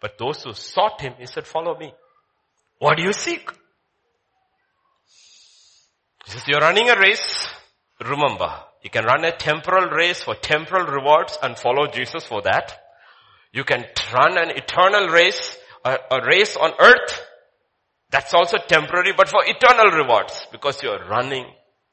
[0.00, 1.94] But those who sought Him, He said, follow me.
[2.78, 3.48] What do you seek?
[6.24, 7.48] He says, you're running a race.
[8.00, 12.78] Remember, you can run a temporal race for temporal rewards and follow Jesus for that.
[13.52, 17.22] You can run an eternal race, a, a race on earth.
[18.10, 21.46] That's also temporary, but for eternal rewards because you're running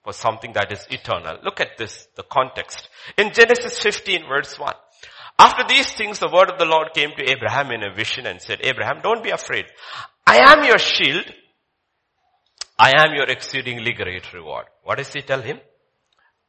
[0.04, 1.38] for something that is eternal.
[1.44, 2.88] Look at this, the context.
[3.18, 4.74] In Genesis 15 verse 1.
[5.40, 8.42] After these things, the word of the Lord came to Abraham in a vision and
[8.42, 9.66] said, Abraham, don't be afraid.
[10.28, 11.26] I am your shield.
[12.78, 14.66] I am your exceedingly great reward.
[14.84, 15.60] What does he tell him?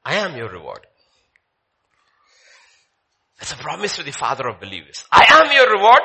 [0.04, 0.86] I am your reward.
[3.38, 5.04] That's a promise to the father of believers.
[5.10, 6.02] I am your reward.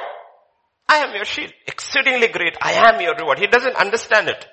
[0.88, 1.54] I am your shield.
[1.68, 2.58] Exceedingly great.
[2.62, 3.40] I am your reward.
[3.40, 4.46] He doesn't understand it.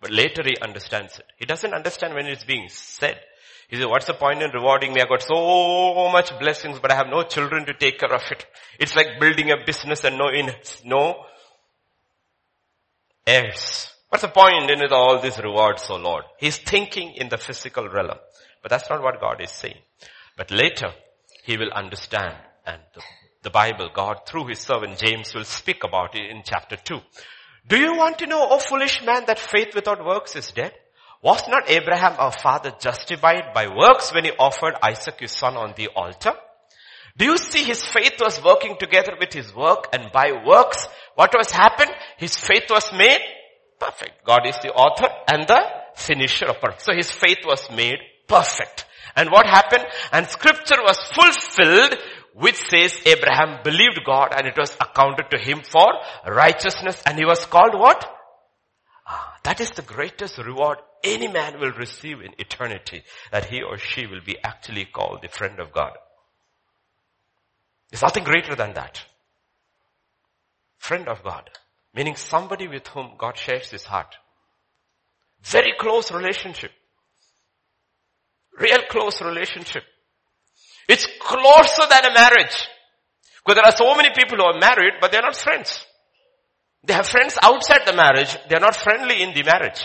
[0.00, 1.26] But later he understands it.
[1.36, 3.20] He doesn't understand when it's being said.
[3.68, 5.00] He says, what's the point in rewarding me?
[5.00, 8.44] I got so much blessings, but I have no children to take care of it.
[8.78, 10.50] It's like building a business and no, in,
[10.84, 11.24] no
[13.26, 13.88] heirs.
[14.08, 16.24] What's the point in it, all these rewards, oh Lord?
[16.38, 18.18] He's thinking in the physical realm.
[18.62, 19.78] But that's not what God is saying.
[20.36, 20.92] But later,
[21.44, 23.02] he will understand and the,
[23.42, 27.00] the Bible, God through his servant James will speak about it in chapter 2.
[27.68, 30.72] Do you want to know, O foolish man, that faith without works is dead?
[31.22, 35.74] Was not Abraham our father justified by works when he offered Isaac his son on
[35.76, 36.32] the altar?
[37.16, 41.32] Do you see his faith was working together with his work and by works, what
[41.36, 41.90] was happened?
[42.16, 43.20] His faith was made
[43.78, 44.24] perfect.
[44.24, 45.60] God is the author and the
[45.94, 46.82] finisher of perfect.
[46.82, 48.86] So his faith was made perfect.
[49.14, 49.84] And what happened?
[50.12, 51.98] And scripture was fulfilled
[52.34, 55.92] which says Abraham believed God and it was accounted to him for
[56.26, 58.08] righteousness and he was called what?
[59.06, 63.76] Ah, that is the greatest reward any man will receive in eternity that he or
[63.76, 65.92] she will be actually called the friend of God.
[67.90, 69.02] There's nothing greater than that.
[70.78, 71.50] Friend of God.
[71.94, 74.16] Meaning somebody with whom God shares his heart.
[75.42, 76.70] Very close relationship.
[78.58, 79.82] Real close relationship.
[80.88, 82.68] It's closer than a marriage.
[83.44, 85.84] Because there are so many people who are married, but they're not friends.
[86.84, 88.36] They have friends outside the marriage.
[88.48, 89.84] They're not friendly in the marriage.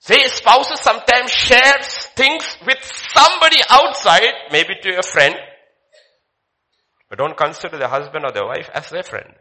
[0.00, 5.34] Say spouses sometimes shares things with somebody outside, maybe to a friend,
[7.10, 9.34] but don't consider the husband or the wife as their friend.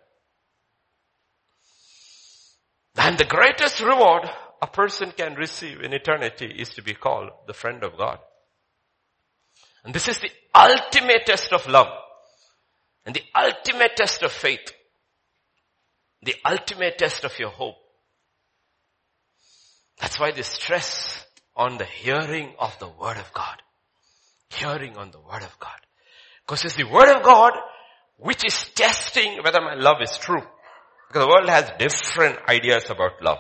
[2.97, 4.29] And the greatest reward
[4.61, 8.19] a person can receive in eternity is to be called the friend of God.
[9.83, 11.87] And this is the ultimate test of love.
[13.05, 14.73] And the ultimate test of faith.
[16.23, 17.75] The ultimate test of your hope.
[19.99, 23.61] That's why the stress on the hearing of the word of God.
[24.49, 25.79] Hearing on the word of God.
[26.45, 27.53] Because it's the word of God
[28.17, 30.43] which is testing whether my love is true.
[31.07, 33.39] Because the world has different ideas about love.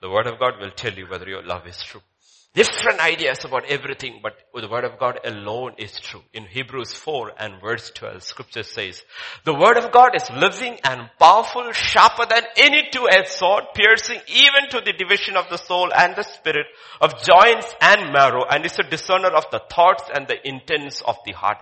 [0.00, 2.02] The word of God will tell you whether your love is true
[2.54, 6.22] different ideas about everything, but the word of God alone is true.
[6.32, 9.02] In Hebrews 4 and verse 12, scripture says,
[9.44, 14.68] the word of God is living and powerful, sharper than any two-edged sword, piercing even
[14.70, 16.66] to the division of the soul and the spirit,
[17.00, 21.16] of joints and marrow, and is a discerner of the thoughts and the intents of
[21.24, 21.58] the heart.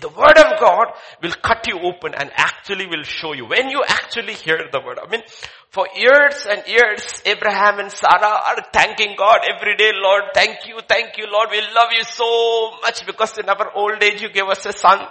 [0.00, 3.46] The word of God will cut you open and actually will show you.
[3.46, 5.22] When you actually hear the word, I mean,
[5.70, 10.80] for years and years, Abraham and Sarah are thanking God every day, Lord, thank you,
[10.88, 14.46] thank you, Lord, we love you so much because in our old age you gave
[14.46, 15.06] us a son.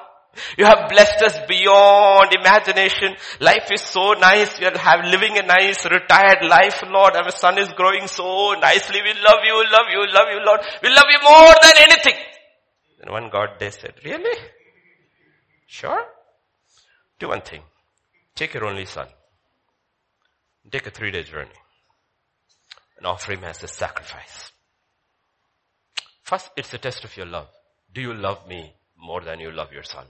[0.57, 3.15] You have blessed us beyond imagination.
[3.39, 4.59] Life is so nice.
[4.59, 7.15] We are living a nice retired life, Lord.
[7.15, 9.01] Our son is growing so nicely.
[9.01, 10.61] We love you, love you, love you, Lord.
[10.83, 12.13] We love you more than anything.
[13.01, 14.37] And one God day said, really?
[15.65, 16.05] Sure?
[17.19, 17.63] Do one thing.
[18.35, 19.07] Take your only son.
[20.71, 21.51] Take a three day journey.
[22.97, 24.51] And offer him as a sacrifice.
[26.23, 27.47] First, it's a test of your love.
[27.93, 30.05] Do you love me more than you love your son?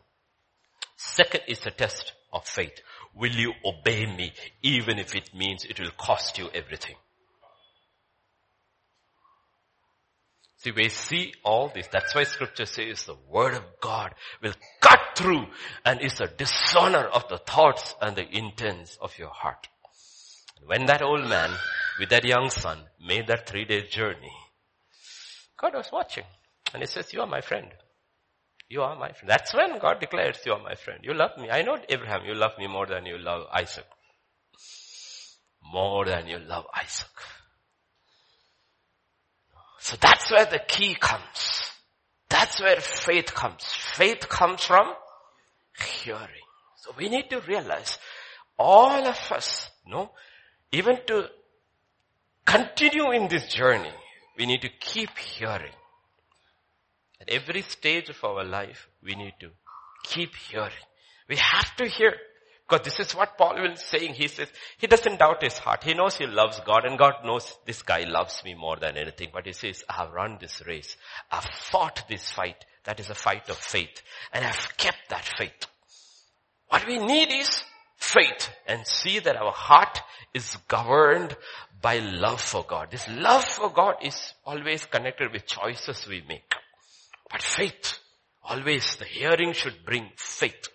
[0.96, 2.82] Second is a test of faith.
[3.14, 4.34] Will you obey me
[4.64, 6.96] even if it means it will cost you everything?
[10.58, 11.88] See, we see all this.
[11.92, 15.46] That's why scripture says the word of God will cut through
[15.86, 19.68] and is a dishonor of the thoughts and the intents of your heart.
[20.66, 21.52] When that old man
[22.00, 24.32] with that young son made that three day journey,
[25.60, 26.26] God was watching
[26.74, 27.68] and he says, you are my friend.
[28.70, 29.30] You are my friend.
[29.30, 31.00] That's when God declares you are my friend.
[31.04, 31.50] You love me.
[31.50, 33.86] I know Abraham, you love me more than you love Isaac.
[35.64, 37.08] More than you love Isaac.
[39.80, 41.72] So that's where the key comes.
[42.30, 43.64] That's where faith comes.
[43.64, 44.94] Faith comes from
[46.02, 46.46] hearing.
[46.76, 47.98] So we need to realize
[48.60, 50.12] all of us, no,
[50.72, 51.28] even to
[52.46, 53.92] continue in this journey,
[54.38, 55.74] we need to keep hearing.
[57.20, 59.50] At every stage of our life, we need to
[60.04, 60.72] keep hearing.
[61.28, 62.14] We have to hear.
[62.68, 64.14] Because this is what Paul is saying.
[64.14, 65.86] He says, he doesn't doubt his heart.
[65.86, 69.30] He knows he loves God and God knows this guy loves me more than anything.
[69.32, 70.98] But he says, I have run this race.
[71.32, 72.66] I've fought this fight.
[72.84, 74.02] That is a fight of faith.
[74.34, 75.66] And I've kept that faith.
[76.68, 77.64] What we need is
[77.98, 80.00] faith and see that our heart
[80.34, 81.36] is governed
[81.82, 82.92] by love for God.
[82.92, 86.54] This love for God is always connected with choices we make.
[87.32, 88.00] But faith,
[88.44, 90.70] always the hearing should bring faith.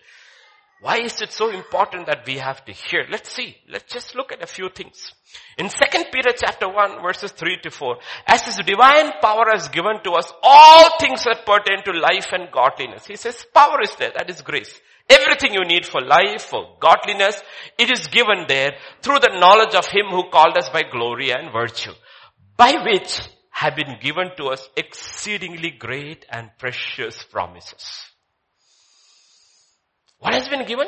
[0.81, 3.05] Why is it so important that we have to hear?
[3.09, 3.55] Let's see.
[3.69, 5.13] Let's just look at a few things.
[5.57, 5.75] In 2
[6.11, 7.97] Peter chapter 1 verses 3 to 4,
[8.27, 12.51] as his divine power has given to us all things that pertain to life and
[12.51, 13.05] godliness.
[13.05, 14.11] He says power is there.
[14.13, 14.77] That is grace.
[15.09, 17.41] Everything you need for life, for godliness,
[17.77, 21.51] it is given there through the knowledge of him who called us by glory and
[21.51, 21.93] virtue,
[22.57, 23.19] by which
[23.51, 28.05] have been given to us exceedingly great and precious promises.
[30.19, 30.87] What has been given?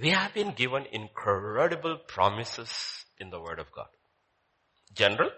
[0.00, 3.88] We have been given incredible promises in the Word of God.
[4.94, 5.30] General?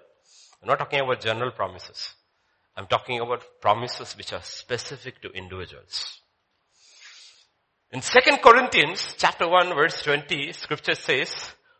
[0.62, 2.14] I'm not talking about general promises.
[2.76, 6.19] I'm talking about promises which are specific to individuals.
[7.92, 11.30] In 2 Corinthians chapter 1 verse 20, scripture says,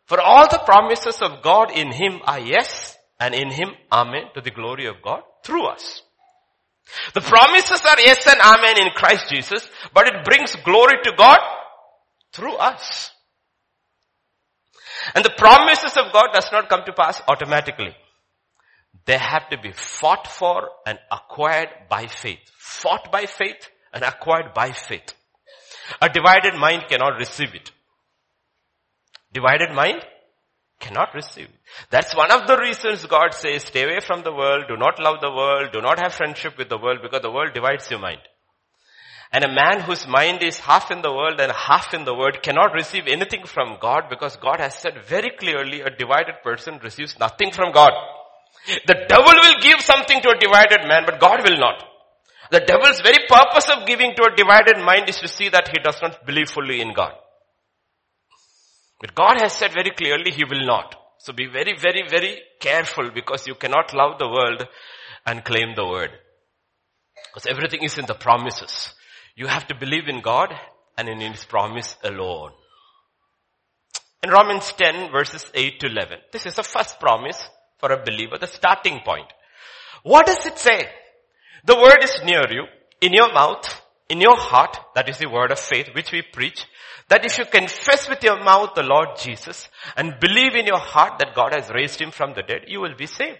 [0.05, 4.41] For all the promises of God in Him are yes and in him, amen, to
[4.41, 6.01] the glory of God through us.
[7.13, 11.37] The promises are yes and amen in Christ Jesus, but it brings glory to God
[12.33, 13.11] through us.
[15.13, 17.95] And the promises of God does not come to pass automatically.
[19.05, 22.39] They have to be fought for and acquired by faith.
[22.57, 25.13] Fought by faith and acquired by faith.
[26.01, 27.71] A divided mind cannot receive it.
[29.33, 30.05] Divided mind
[30.79, 31.47] cannot receive.
[31.89, 35.21] That's one of the reasons God says, stay away from the world, do not love
[35.21, 38.19] the world, do not have friendship with the world because the world divides your mind.
[39.31, 42.43] And a man whose mind is half in the world and half in the word
[42.43, 47.17] cannot receive anything from God because God has said very clearly a divided person receives
[47.17, 47.93] nothing from God.
[48.87, 51.90] The devil will give something to a divided man, but God will not.
[52.51, 55.81] The devil's very purpose of giving to a divided mind is to see that he
[55.81, 57.13] does not believe fully in God.
[59.01, 60.95] But God has said very clearly He will not.
[61.17, 64.67] So be very, very, very careful because you cannot love the world
[65.25, 66.11] and claim the word.
[67.33, 68.93] Because everything is in the promises.
[69.35, 70.53] You have to believe in God
[70.97, 72.51] and in His promise alone.
[74.23, 77.43] In Romans 10 verses 8 to 11, this is the first promise
[77.79, 79.25] for a believer, the starting point.
[80.03, 80.87] What does it say?
[81.63, 82.65] The word is near you,
[83.01, 86.65] in your mouth, in your heart, that is the word of faith which we preach,
[87.09, 91.19] that if you confess with your mouth the Lord Jesus and believe in your heart
[91.19, 93.39] that God has raised him from the dead, you will be saved.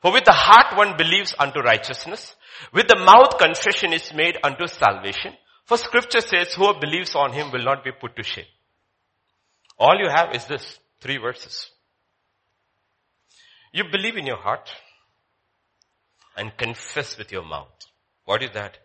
[0.00, 2.34] For with the heart one believes unto righteousness,
[2.72, 5.34] with the mouth confession is made unto salvation.
[5.64, 8.46] For scripture says, whoever believes on him will not be put to shame.
[9.78, 11.70] All you have is this, three verses.
[13.72, 14.70] You believe in your heart
[16.38, 17.74] and confess with your mouth.
[18.24, 18.78] What is that?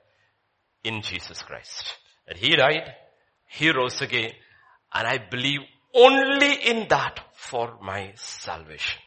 [0.83, 1.95] In Jesus Christ.
[2.27, 2.93] That He died,
[3.47, 4.31] He rose again,
[4.93, 5.61] and I believe
[5.93, 8.99] only in that for my salvation.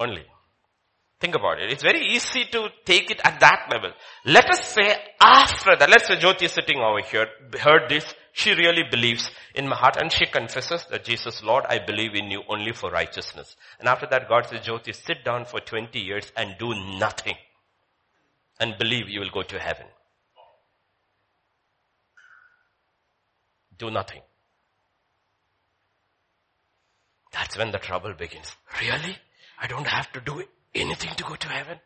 [0.00, 0.24] Only.
[1.20, 1.72] Think about it.
[1.72, 3.90] It's very easy to take it at that level.
[4.24, 7.26] Let us say after that, let's say Jyoti is sitting over here,
[7.60, 8.04] heard this,
[8.38, 12.30] she really believes in my heart and she confesses that Jesus, Lord, I believe in
[12.30, 13.56] you only for righteousness.
[13.80, 17.34] And after that, God says, Jyoti, sit down for 20 years and do nothing
[18.60, 19.86] and believe you will go to heaven.
[23.76, 24.22] Do nothing.
[27.32, 28.54] That's when the trouble begins.
[28.80, 29.16] Really?
[29.60, 30.44] I don't have to do
[30.76, 31.80] anything to go to heaven?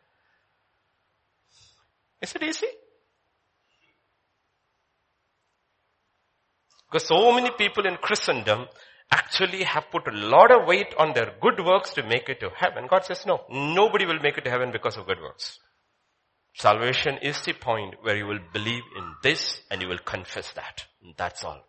[2.21, 2.67] Is it easy?
[6.93, 8.67] Because so many people in Christendom
[9.11, 12.51] actually have put a lot of weight on their good works to make it to
[12.55, 12.85] heaven.
[12.87, 15.57] God says no, nobody will make it to heaven because of good works.
[16.53, 20.85] Salvation is the point where you will believe in this and you will confess that.
[21.17, 21.65] That's all.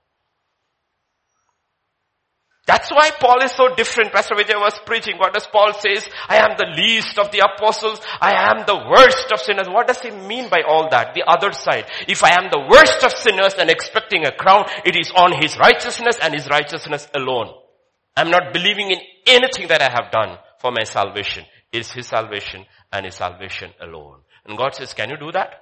[2.66, 4.12] That's why Paul is so different.
[4.12, 5.18] Pastor Vijay was preaching.
[5.18, 6.08] What does Paul says?
[6.28, 8.00] I am the least of the apostles.
[8.20, 9.68] I am the worst of sinners.
[9.68, 11.12] What does he mean by all that?
[11.12, 11.84] The other side.
[12.08, 15.58] If I am the worst of sinners and expecting a crown, it is on his
[15.58, 17.52] righteousness and his righteousness alone.
[18.16, 21.44] I'm not believing in anything that I have done for my salvation.
[21.70, 24.20] It's his salvation and his salvation alone.
[24.46, 25.60] And God says, can you do that?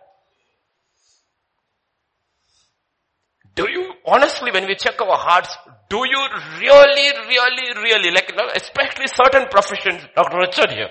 [3.54, 5.54] Do you, honestly, when we check our hearts,
[5.92, 6.22] do you
[6.58, 10.38] really, really, really, like, especially certain professions, Dr.
[10.38, 10.88] Richard here,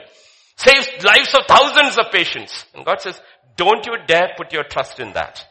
[0.55, 2.65] saves lives of thousands of patients.
[2.75, 3.19] And God says,
[3.57, 5.43] don't you dare put your trust in that.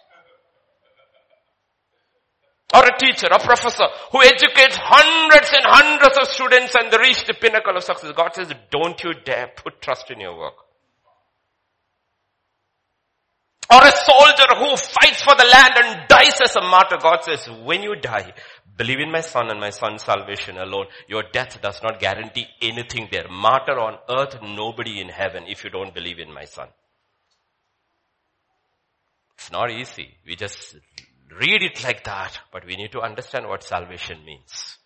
[2.73, 7.27] Or a teacher, a professor who educates hundreds and hundreds of students and they reach
[7.27, 8.13] the pinnacle of success.
[8.17, 10.55] God says, don't you dare put trust in your work.
[13.73, 16.99] Or a soldier who fights for the land and dies as a martyr.
[17.01, 18.33] God says, when you die,
[18.81, 20.87] believe in my son and my son's salvation alone.
[21.07, 23.29] Your death does not guarantee anything there.
[23.29, 26.69] Martyr on earth, nobody in heaven if you don't believe in my son.
[29.35, 30.09] It's not easy.
[30.27, 30.77] We just
[31.39, 34.79] read it like that, but we need to understand what salvation means.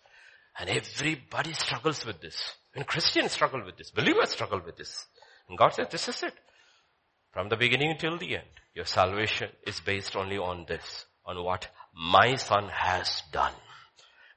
[0.59, 2.37] And everybody struggles with this.
[2.75, 3.91] And Christians struggle with this.
[3.91, 5.05] Believers struggle with this.
[5.47, 6.33] And God says, this is it.
[7.31, 11.67] From the beginning till the end, your salvation is based only on this, on what
[11.93, 13.53] my son has done.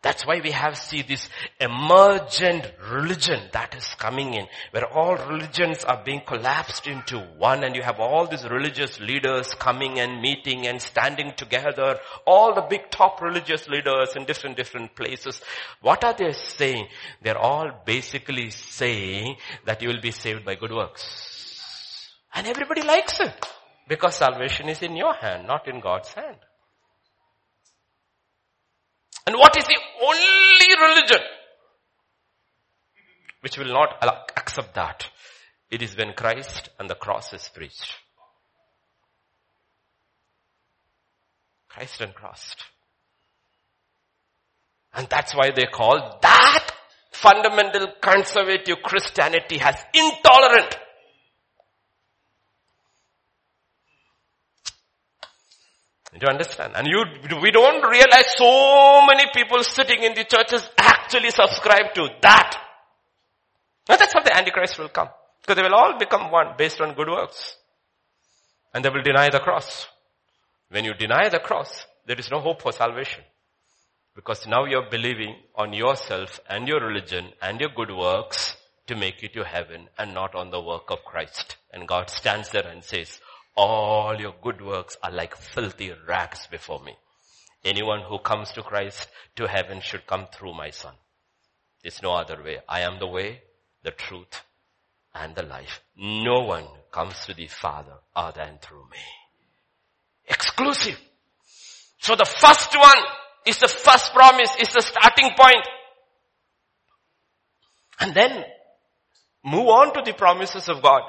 [0.00, 1.28] That's why we have see this
[1.60, 7.74] emergent religion that is coming in, where all religions are being collapsed into one and
[7.74, 12.90] you have all these religious leaders coming and meeting and standing together, all the big
[12.92, 15.40] top religious leaders in different, different places.
[15.80, 16.86] What are they saying?
[17.22, 22.08] They're all basically saying that you will be saved by good works.
[22.32, 23.46] And everybody likes it.
[23.88, 26.36] Because salvation is in your hand, not in God's hand.
[29.28, 31.20] And what is the only religion
[33.42, 34.02] which will not
[34.38, 35.04] accept that.
[35.70, 37.92] It is when Christ and the cross is preached.
[41.68, 42.56] Christ and cross.
[44.94, 46.72] And that's why they call that
[47.12, 50.74] fundamental conservative Christianity has intolerant.
[56.12, 56.72] You understand?
[56.74, 57.04] And you,
[57.42, 62.56] we don't realize so many people sitting in the churches actually subscribe to that.
[63.88, 65.08] And that's how the Antichrist will come.
[65.42, 67.56] Because they will all become one based on good works.
[68.72, 69.86] And they will deny the cross.
[70.70, 73.22] When you deny the cross, there is no hope for salvation.
[74.14, 78.56] Because now you're believing on yourself and your religion and your good works
[78.88, 81.56] to make you to heaven and not on the work of Christ.
[81.72, 83.20] And God stands there and says,
[83.58, 86.96] all your good works are like filthy rags before me.
[87.64, 90.94] Anyone who comes to Christ to heaven should come through my son.
[91.82, 92.58] There's no other way.
[92.68, 93.42] I am the way,
[93.82, 94.42] the truth,
[95.12, 95.80] and the life.
[95.96, 98.98] No one comes to the Father other than through me.
[100.28, 100.98] Exclusive.
[101.98, 103.02] So the first one
[103.44, 105.66] is the first promise, is the starting point.
[107.98, 108.44] And then
[109.44, 111.02] move on to the promises of God.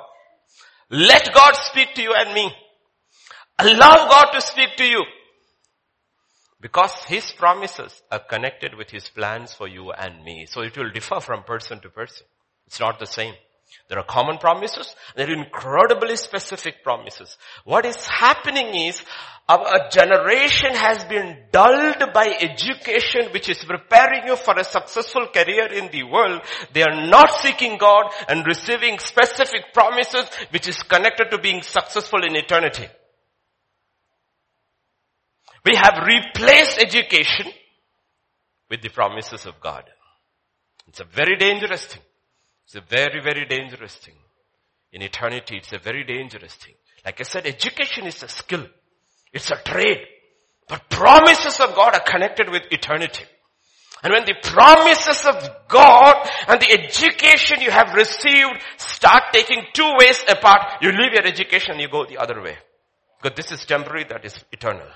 [0.89, 2.51] Let God speak to you and me.
[3.59, 5.03] Allow God to speak to you.
[6.61, 10.45] Because His promises are connected with His plans for you and me.
[10.49, 12.25] So it will differ from person to person.
[12.67, 13.33] It's not the same.
[13.87, 14.95] There are common promises.
[15.15, 17.37] There are incredibly specific promises.
[17.65, 19.01] What is happening is
[19.47, 25.73] our generation has been dulled by education which is preparing you for a successful career
[25.73, 26.41] in the world.
[26.71, 32.23] They are not seeking God and receiving specific promises which is connected to being successful
[32.23, 32.87] in eternity.
[35.65, 37.51] We have replaced education
[38.69, 39.83] with the promises of God.
[40.87, 42.01] It's a very dangerous thing.
[42.69, 44.13] It's a very, very dangerous thing.
[44.91, 46.75] In eternity, it's a very dangerous thing.
[47.03, 48.67] Like I said, education is a skill.
[49.33, 49.97] It's a trade.
[50.67, 53.25] But promises of God are connected with eternity.
[54.03, 59.91] And when the promises of God and the education you have received start taking two
[59.99, 62.55] ways apart, you leave your education, and you go the other way.
[63.19, 64.87] Because this is temporary, that is eternal.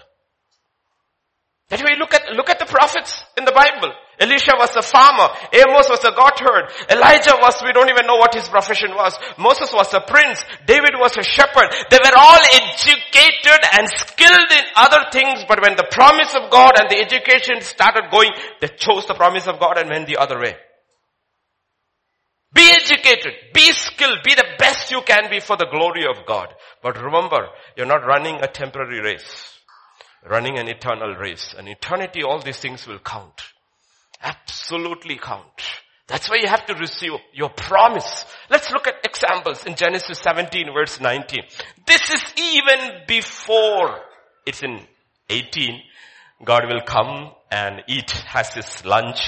[1.74, 3.90] That look at, look at the prophets in the Bible.
[4.22, 5.26] Elisha was a farmer.
[5.50, 6.70] Amos was a goatherd.
[6.86, 9.18] Elijah was, we don't even know what his profession was.
[9.42, 10.46] Moses was a prince.
[10.70, 11.74] David was a shepherd.
[11.90, 16.78] They were all educated and skilled in other things, but when the promise of God
[16.78, 18.30] and the education started going,
[18.62, 20.54] they chose the promise of God and went the other way.
[22.54, 26.54] Be educated, be skilled, be the best you can be for the glory of God.
[26.84, 29.53] But remember, you're not running a temporary race
[30.30, 31.54] running an eternal race.
[31.58, 33.42] And eternity, all these things will count.
[34.22, 35.62] Absolutely count.
[36.08, 38.26] That's why you have to receive your promise.
[38.50, 41.44] Let's look at examples in Genesis 17 verse 19.
[41.86, 44.00] This is even before
[44.46, 44.82] it's in
[45.30, 45.80] 18.
[46.44, 49.20] God will come and eat, has his lunch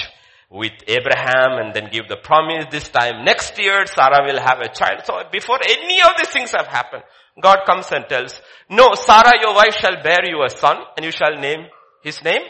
[0.50, 4.68] with Abraham and then give the promise this time next year Sarah will have a
[4.68, 5.02] child.
[5.04, 7.02] So before any of these things have happened,
[7.40, 8.40] God comes and tells,
[8.70, 11.66] no, Sarah your wife shall bear you a son and you shall name
[12.02, 12.42] his name.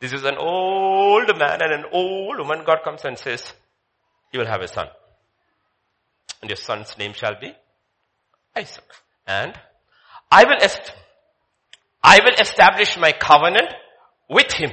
[0.00, 2.64] This is an old man and an old woman.
[2.66, 3.52] God comes and says,
[4.32, 4.88] you will have a son.
[6.40, 7.54] And your son's name shall be
[8.56, 8.84] Isaac.
[9.26, 9.52] And
[10.30, 10.92] I will, est-
[12.02, 13.72] I will establish my covenant
[14.28, 14.70] with him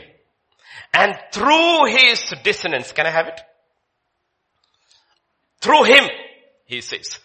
[0.94, 3.42] and through his dissonance, can I have it?
[5.62, 6.10] Through him,
[6.66, 7.20] he says,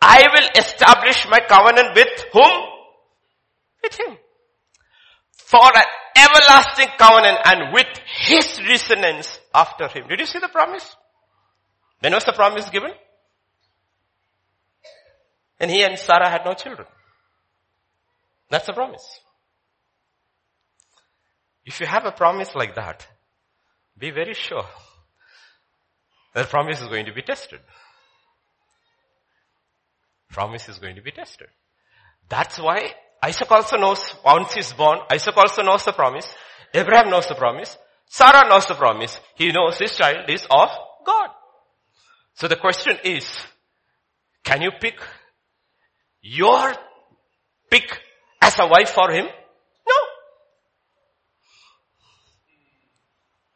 [0.00, 2.62] I will establish my covenant with whom?
[3.82, 4.16] With him.
[5.32, 5.84] For an
[6.16, 7.86] everlasting covenant and with
[8.20, 10.06] his dissonance after him.
[10.08, 10.96] Did you see the promise?
[12.00, 12.92] When was the promise given?
[15.58, 16.86] And he and Sarah had no children.
[18.50, 19.20] That's the promise.
[21.66, 23.06] If you have a promise like that,
[23.98, 24.64] be very sure
[26.32, 27.60] that promise is going to be tested.
[30.30, 31.48] Promise is going to be tested.
[32.28, 36.28] That's why Isaac also knows once he's born, Isaac also knows the promise.
[36.72, 37.76] Abraham knows the promise.
[38.08, 39.18] Sarah knows the promise.
[39.34, 40.70] He knows his child is of
[41.04, 41.30] God.
[42.34, 43.26] So the question is,
[44.44, 45.00] can you pick
[46.20, 46.74] your
[47.70, 47.98] pick
[48.40, 49.26] as a wife for him?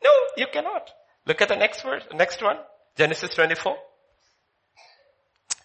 [0.02, 0.10] No,
[0.40, 0.90] you cannot.
[1.26, 2.56] Look at the next verse, next one.
[2.96, 3.76] Genesis 24.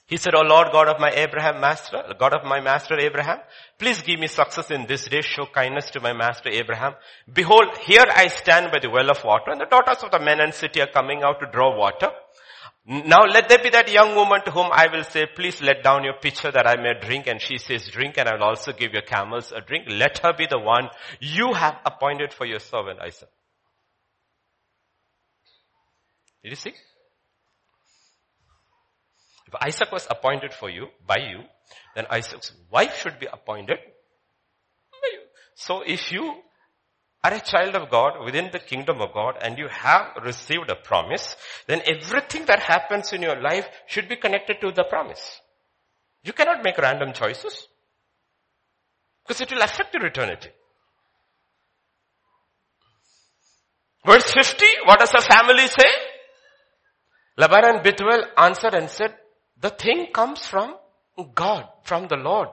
[0.08, 3.40] He said, O Lord God of my Abraham master, God of my master Abraham,
[3.80, 6.94] please give me success in this day, show kindness to my master Abraham.
[7.34, 10.40] Behold, here I stand by the well of water and the daughters of the men
[10.42, 12.12] and city are coming out to draw water.
[12.86, 16.04] Now let there be that young woman to whom I will say, please let down
[16.04, 17.26] your pitcher that I may drink.
[17.26, 19.86] And she says, drink and I will also give your camels a drink.
[19.90, 23.30] Let her be the one you have appointed for your servant Isaac.
[26.46, 26.74] Did you see?
[29.48, 31.40] If Isaac was appointed for you, by you,
[31.96, 33.80] then Isaac's wife should be appointed
[34.92, 35.22] by you.
[35.56, 36.36] So if you
[37.24, 40.76] are a child of God within the kingdom of God and you have received a
[40.76, 41.36] promise,
[41.66, 45.42] then everything that happens in your life should be connected to the promise.
[46.24, 47.68] You cannot make random choices
[49.24, 50.50] because it will affect your eternity.
[54.06, 56.15] Verse 50, what does the family say?
[57.38, 59.16] Laban and Bethuel answered and said,
[59.60, 60.76] the thing comes from
[61.34, 62.50] God, from the Lord.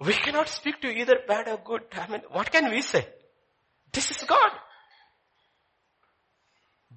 [0.00, 1.82] We cannot speak to either bad or good.
[1.92, 3.06] I mean, what can we say?
[3.92, 4.50] This is God.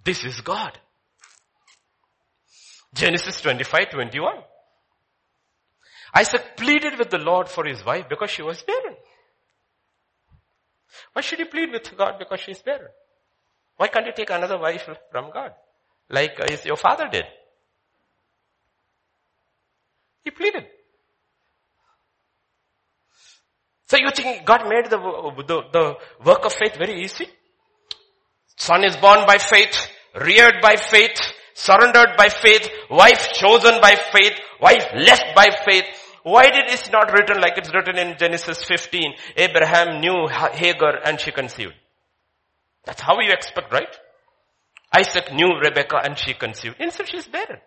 [0.03, 0.77] This is God.
[2.93, 4.33] Genesis 25, 21.
[6.15, 8.95] Isaac pleaded with the Lord for his wife because she was barren.
[11.11, 12.91] Why should he plead with God because she is barren?
[13.75, 15.53] Why can't you take another wife from God?
[16.09, 17.25] Like uh, your father did.
[20.23, 20.65] He pleaded.
[23.87, 27.27] So you think God made the, the, the work of faith very easy?
[28.57, 29.75] Son is born by faith,
[30.19, 31.19] reared by faith,
[31.53, 35.85] surrendered by faith, wife chosen by faith, wife left by faith.
[36.23, 39.13] Why did it not written like it's written in Genesis 15?
[39.37, 41.73] Abraham knew Hagar and she conceived.
[42.85, 43.95] That's how you expect, right?
[44.97, 46.77] Isaac knew Rebecca and she conceived.
[46.79, 47.59] Instead she's barren.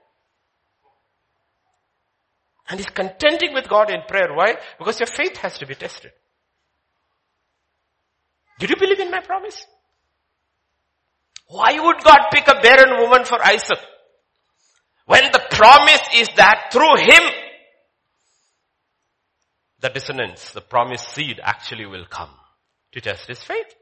[2.68, 4.34] And he's contending with God in prayer.
[4.34, 4.56] Why?
[4.78, 6.12] Because your faith has to be tested.
[8.58, 9.64] Did you believe in my promise?
[11.48, 13.78] Why would God pick a barren woman for Isaac?
[15.06, 17.22] When the promise is that through him,
[19.80, 22.30] the dissonance, the promised seed actually will come
[22.92, 23.74] to test his faith.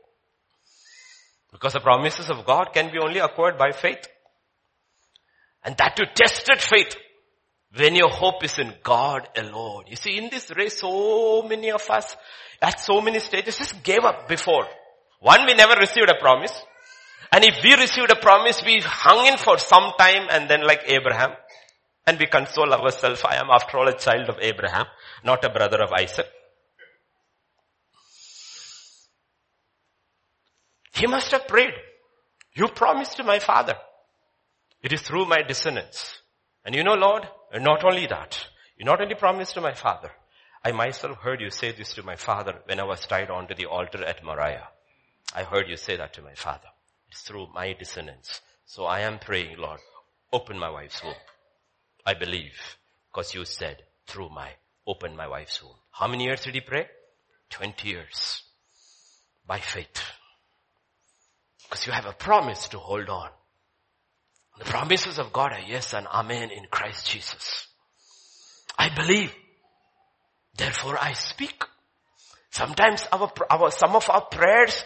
[1.53, 4.07] Because the promises of God can be only acquired by faith.
[5.65, 6.97] And that to tested faith.
[7.77, 9.85] When your hope is in God alone.
[9.89, 12.17] You see, in this race, so many of us
[12.63, 14.67] at so many stages just gave up before.
[15.21, 16.53] One, we never received a promise.
[17.33, 20.83] And if we received a promise, we hung in for some time and then like
[20.87, 21.33] Abraham.
[22.07, 24.87] And we console ourselves, I am after all a child of Abraham,
[25.25, 26.27] not a brother of Isaac.
[30.97, 31.75] He must have prayed.
[32.55, 33.75] You promised to my father.
[34.83, 36.23] It is through my descendants.
[36.65, 40.11] And you know, Lord, not only that, you not only promised to my father,
[40.65, 43.67] I myself heard you say this to my father when I was tied onto the
[43.67, 44.69] altar at Moriah.
[45.35, 46.69] I heard you say that to my father.
[47.11, 48.41] It's through my descendants.
[48.65, 49.81] So I am praying, Lord,
[50.33, 51.15] open my wife's womb.
[52.07, 52.79] I believe,
[53.13, 54.51] because you said, through my,
[54.87, 55.77] open my wife's womb.
[55.91, 56.89] How many years did he pray?
[57.51, 58.43] 20 years.
[59.47, 60.03] By faith.
[61.69, 63.29] Because you have a promise to hold on.
[64.59, 67.67] The promises of God are yes and amen in Christ Jesus.
[68.79, 69.33] I believe.
[70.57, 71.63] Therefore I speak.
[72.51, 74.83] Sometimes our, our, some of our prayers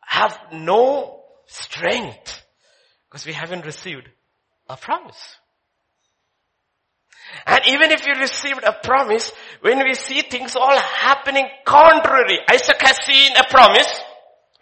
[0.00, 2.42] have no strength
[3.08, 4.08] because we haven't received
[4.68, 5.36] a promise.
[7.46, 12.80] And even if you received a promise, when we see things all happening contrary, Isaac
[12.80, 14.00] has seen a promise,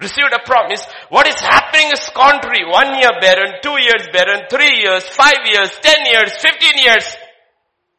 [0.00, 0.84] received a promise.
[1.08, 2.64] What is happening is contrary.
[2.68, 7.16] One year barren, two years barren, three years, five years, ten years, fifteen years.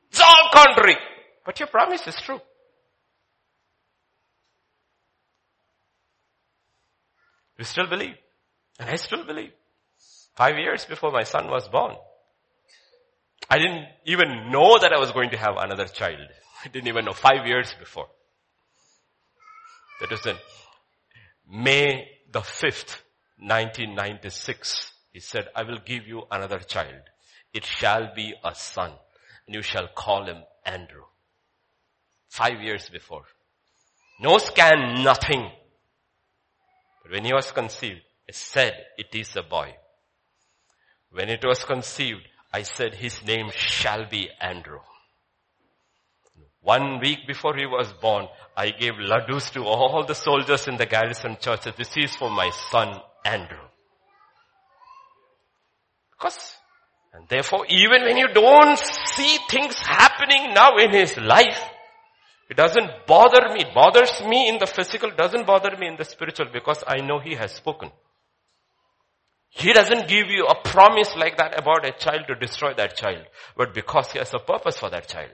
[0.09, 0.97] It's all contrary.
[1.45, 2.41] But your promise is true.
[7.57, 8.15] You still believe.
[8.79, 9.51] And I still believe.
[10.35, 11.95] Five years before my son was born,
[13.49, 16.27] I didn't even know that I was going to have another child.
[16.63, 18.07] I didn't even know five years before.
[19.99, 20.35] That was in
[21.51, 23.01] May the 5th,
[23.39, 27.01] 1996, he said, I will give you another child.
[27.53, 28.93] It shall be a son
[29.45, 31.03] and you shall call him Andrew.
[32.29, 33.25] Five years before.
[34.21, 35.51] No scan, nothing.
[37.03, 37.99] But when he was conceived,
[38.29, 39.75] I said it is a boy.
[41.11, 42.21] When it was conceived,
[42.53, 44.79] I said his name shall be Andrew.
[46.62, 50.86] One week before he was born, I gave laddus to all the soldiers in the
[50.86, 51.64] garrison church.
[51.76, 53.66] This is for my son Andrew.
[56.12, 56.55] Because
[57.14, 61.62] And therefore, even when you don't see things happening now in his life,
[62.49, 63.62] it doesn't bother me.
[63.62, 67.20] It bothers me in the physical, doesn't bother me in the spiritual because I know
[67.20, 67.91] he has spoken.
[69.49, 73.26] He doesn't give you a promise like that about a child to destroy that child,
[73.57, 75.32] but because he has a purpose for that child.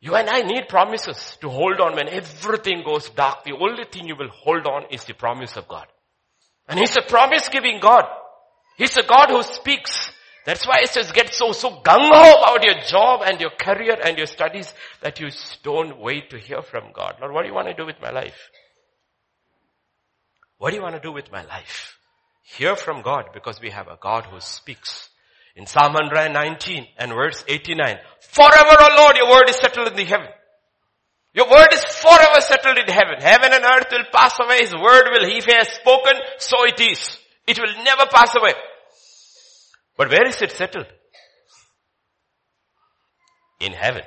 [0.00, 3.44] You and I need promises to hold on when everything goes dark.
[3.44, 5.86] The only thing you will hold on is the promise of God.
[6.68, 8.04] And He's a promise giving God.
[8.78, 10.10] He's a God who speaks.
[10.46, 14.16] That's why it says get so, so gung-ho about your job and your career and
[14.16, 14.72] your studies
[15.02, 15.28] that you
[15.62, 17.16] don't wait to hear from God.
[17.20, 18.48] Lord, what do you want to do with my life?
[20.56, 21.98] What do you want to do with my life?
[22.42, 25.09] Hear from God because we have a God who speaks.
[25.60, 30.06] In Psalm 119 and verse 89, forever, O Lord, your word is settled in the
[30.06, 30.28] heaven.
[31.34, 33.20] Your word is forever settled in heaven.
[33.20, 34.60] Heaven and earth will pass away.
[34.60, 37.14] His word will, if he has spoken, so it is.
[37.46, 38.54] It will never pass away.
[39.98, 40.86] But where is it settled?
[43.60, 44.04] In heaven.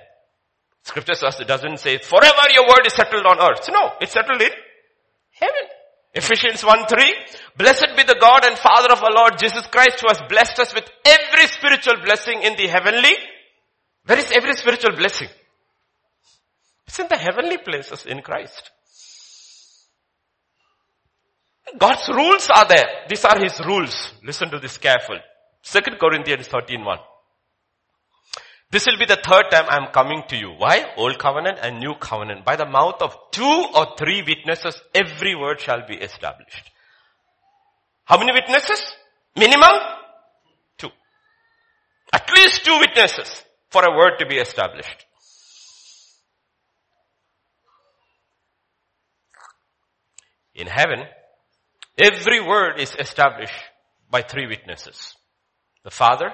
[0.81, 3.69] Scripture says it doesn't say forever your word is settled on earth.
[3.71, 4.49] No, it's settled in
[5.29, 5.69] heaven.
[6.13, 7.15] Ephesians 1 3,
[7.57, 10.73] blessed be the God and Father of our Lord Jesus Christ who has blessed us
[10.73, 13.15] with every spiritual blessing in the heavenly.
[14.05, 15.29] Where is every spiritual blessing?
[16.85, 18.69] It's in the heavenly places in Christ.
[21.77, 23.05] God's rules are there.
[23.09, 24.13] These are His rules.
[24.23, 25.17] Listen to this careful.
[25.63, 26.97] Second Corinthians 13 1.
[28.73, 30.49] This will be the third time I am coming to you.
[30.49, 30.83] Why?
[30.97, 32.43] Old covenant and new covenant.
[32.43, 36.71] By the mouth of two or three witnesses, every word shall be established.
[38.05, 38.81] How many witnesses?
[39.35, 39.69] Minimum?
[40.79, 40.89] Two.
[42.11, 45.05] At least two witnesses for a word to be established.
[50.55, 51.03] In heaven,
[51.95, 53.53] every word is established
[54.09, 55.15] by three witnesses.
[55.83, 56.31] The Father,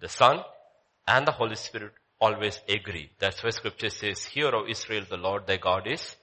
[0.00, 0.44] the Son,
[1.08, 3.10] and the Holy Spirit always agree.
[3.18, 6.16] That's why scripture says, hear O Israel, the Lord thy God is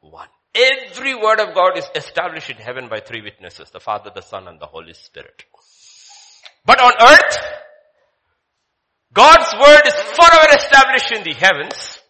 [0.00, 0.28] one.
[0.54, 4.48] Every word of God is established in heaven by three witnesses, the Father, the Son,
[4.48, 5.44] and the Holy Spirit.
[6.66, 7.38] But on earth,
[9.12, 12.00] God's word is forever established in the heavens,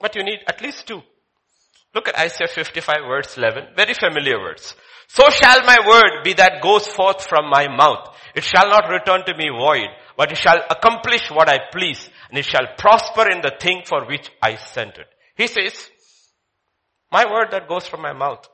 [0.00, 1.02] but you need at least two.
[1.94, 4.74] Look at Isaiah 55 verse 11, very familiar words.
[5.08, 8.16] So shall my word be that goes forth from my mouth.
[8.34, 12.38] It shall not return to me void, but it shall accomplish what I please, and
[12.38, 15.08] it shall prosper in the thing for which I sent it.
[15.36, 15.90] He says,
[17.10, 18.48] my word that goes from my mouth,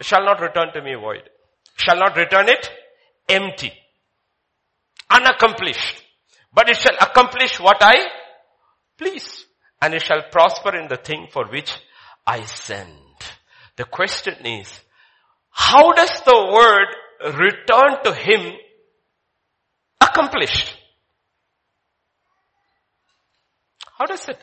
[0.00, 1.28] shall not return to me void.
[1.76, 2.70] Shall not return it
[3.28, 3.72] empty.
[5.08, 6.02] Unaccomplished.
[6.52, 7.98] But it shall accomplish what I
[8.98, 9.46] please.
[9.80, 11.72] And it shall prosper in the thing for which
[12.26, 12.98] I send.
[13.76, 14.68] The question is,
[15.50, 18.52] how does the word return to him
[20.02, 20.74] accomplished.
[23.98, 24.38] How does it?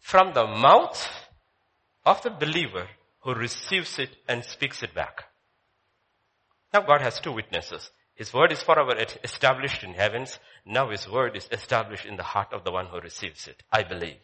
[0.00, 1.08] From the mouth
[2.04, 2.88] of the believer
[3.22, 5.24] who receives it and speaks it back.
[6.72, 7.90] Now God has two witnesses.
[8.14, 8.94] His word is forever
[9.24, 10.38] established in heavens.
[10.64, 13.62] Now his word is established in the heart of the one who receives it.
[13.72, 14.18] I believe.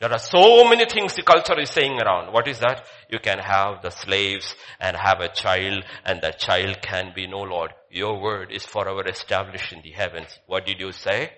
[0.00, 2.32] There are so many things the culture is saying around.
[2.32, 2.86] What is that?
[3.08, 7.42] You can have the slaves and have a child and that child can be no
[7.42, 7.72] Lord.
[7.90, 10.38] Your word is forever established in the heavens.
[10.46, 11.32] What did you say?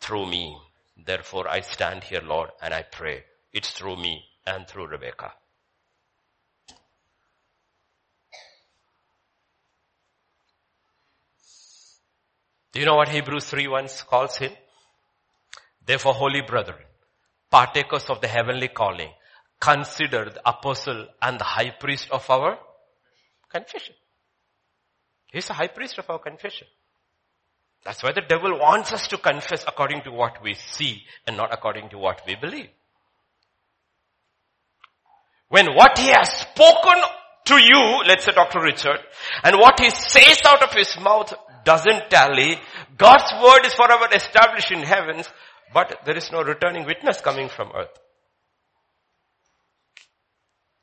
[0.00, 0.56] Through me.
[0.96, 3.22] Therefore I stand here Lord and I pray.
[3.52, 5.32] It's through me and through Rebecca.
[12.76, 14.52] Do you know what Hebrews 3 1 calls him?
[15.86, 16.84] Therefore, holy brethren,
[17.50, 19.10] partakers of the heavenly calling,
[19.60, 22.58] consider the apostle and the high priest of our
[23.50, 23.94] confession.
[25.32, 26.66] He's the high priest of our confession.
[27.84, 31.52] That's why the devil wants us to confess according to what we see and not
[31.52, 32.68] according to what we believe.
[35.48, 37.00] When what he has spoken
[37.44, 38.60] to you, let's say Dr.
[38.60, 38.98] Richard,
[39.44, 41.32] and what he says out of his mouth
[41.64, 42.58] doesn't tally,
[42.96, 45.28] God's word is forever established in heavens,
[45.72, 47.98] but there is no returning witness coming from earth.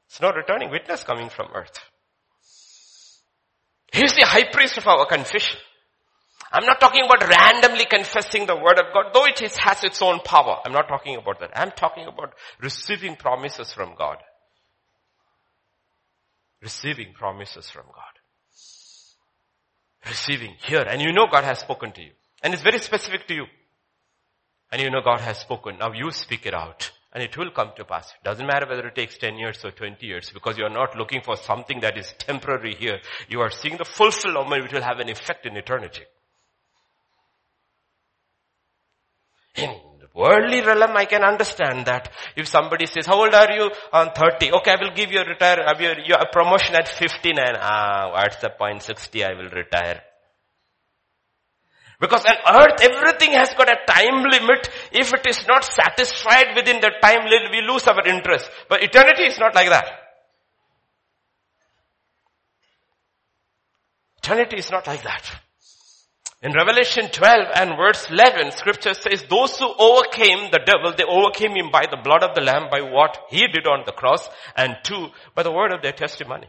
[0.07, 1.79] It's no returning witness coming from earth.
[3.91, 5.59] He's the high priest of our confession.
[6.51, 10.01] I'm not talking about randomly confessing the word of God, though it is, has its
[10.03, 10.57] own power.
[10.63, 11.49] I'm not talking about that.
[11.55, 14.17] I'm talking about receiving promises from God.
[16.61, 18.13] Receiving promises from God.
[20.07, 20.85] Receiving here.
[20.87, 22.11] And you know God has spoken to you.
[22.43, 23.45] And it's very specific to you.
[24.73, 25.77] And you know God has spoken.
[25.77, 26.91] Now you speak it out.
[27.13, 28.11] and it will come to pass.
[28.11, 30.97] It Doesn't matter whether it takes 10 years or 20 years because you are not
[30.97, 32.99] looking for something that is temporary here.
[33.29, 36.01] You are seeing the fulfillment which will have an effect in eternity.
[39.55, 39.69] In
[39.99, 42.11] the worldly realm, I can understand that.
[42.35, 43.69] If somebody says, how old are you?
[43.93, 44.51] On 30.
[44.53, 47.37] Okay, I will give you a retire, your, your promotion at 59.
[47.59, 48.81] Ah, what's the point?
[48.81, 50.01] 60, I will retire.
[51.99, 54.69] Because on earth, everything has got a time limit.
[54.91, 58.49] If it is not satisfied within the time limit, we lose our interest.
[58.69, 59.99] But eternity is not like that.
[64.17, 65.39] Eternity is not like that.
[66.41, 71.55] In Revelation 12 and verse 11, scripture says, those who overcame the devil, they overcame
[71.55, 74.27] him by the blood of the lamb, by what he did on the cross,
[74.57, 76.47] and two, by the word of their testimony.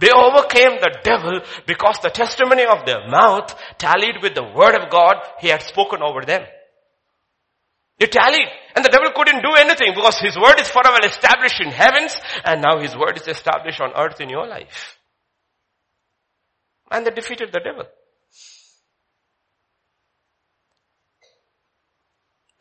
[0.00, 4.90] They overcame the devil because the testimony of their mouth tallied with the word of
[4.90, 6.42] God he had spoken over them.
[7.98, 8.48] It tallied.
[8.74, 12.62] And the devil couldn't do anything because his word is forever established in heavens and
[12.62, 14.98] now his word is established on earth in your life.
[16.90, 17.84] And they defeated the devil.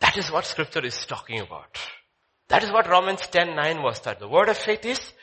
[0.01, 1.77] That is what scripture is talking about.
[2.49, 4.19] That is what Romans 10, 9 was that.
[4.19, 5.13] The word of faith is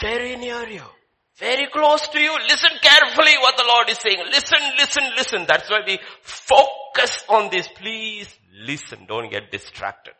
[0.00, 0.82] very near you.
[1.38, 2.36] Very close to you.
[2.48, 4.22] Listen carefully what the Lord is saying.
[4.30, 5.44] Listen, listen, listen.
[5.48, 7.66] That's why we focus on this.
[7.68, 8.32] Please
[8.64, 9.06] listen.
[9.08, 10.14] Don't get distracted.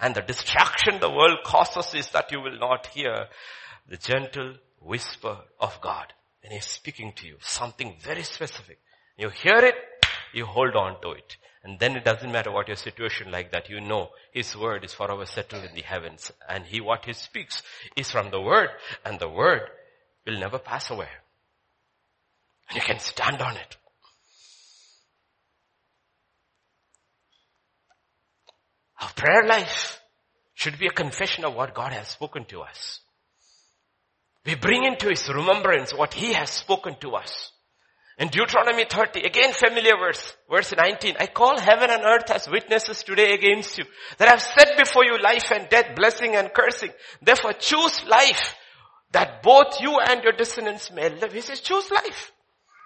[0.00, 3.26] And the distraction the world causes is that you will not hear
[3.88, 6.12] the gentle whisper of God.
[6.42, 8.78] When He's speaking to you, something very specific.
[9.18, 9.74] You hear it,
[10.32, 11.36] you hold on to it.
[11.62, 14.92] And then it doesn't matter what your situation like that, you know His word is
[14.92, 16.32] forever settled in the heavens.
[16.48, 17.62] And He, what He speaks
[17.96, 18.70] is from the word.
[19.04, 19.68] And the word
[20.26, 21.08] will never pass away.
[22.68, 23.76] And you can stand on it.
[29.00, 30.00] Our prayer life
[30.54, 33.00] should be a confession of what God has spoken to us.
[34.46, 37.50] We bring into His remembrance what He has spoken to us.
[38.16, 43.02] In Deuteronomy 30, again familiar verse, verse 19, I call heaven and earth as witnesses
[43.02, 43.84] today against you,
[44.18, 46.90] that I've set before you life and death, blessing and cursing.
[47.20, 48.54] Therefore choose life,
[49.14, 51.32] that both you and your descendants may live.
[51.32, 52.32] He says, choose life.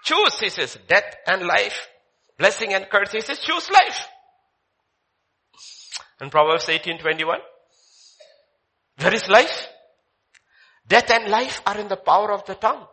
[0.03, 1.87] Choose, he says, death and life,
[2.37, 3.11] blessing and curse.
[3.11, 4.07] He says, choose life.
[6.21, 7.37] In Proverbs 18:21,
[8.97, 9.67] there is life.
[10.87, 12.85] Death and life are in the power of the tongue.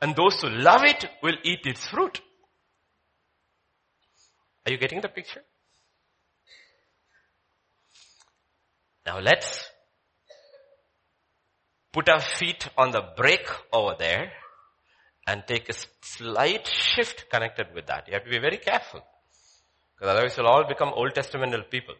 [0.00, 2.20] And those who love it will eat its fruit.
[4.66, 5.42] Are you getting the picture?
[9.06, 9.68] Now let's
[11.94, 14.32] put our feet on the brake over there
[15.26, 18.08] and take a slight shift connected with that.
[18.08, 19.00] You have to be very careful.
[19.94, 21.94] Because otherwise you'll all become Old Testamental people.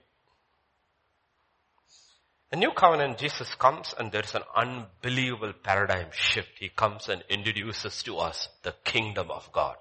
[2.50, 6.50] The new covenant, Jesus comes and there's an unbelievable paradigm shift.
[6.58, 9.76] He comes and introduces to us the kingdom of God.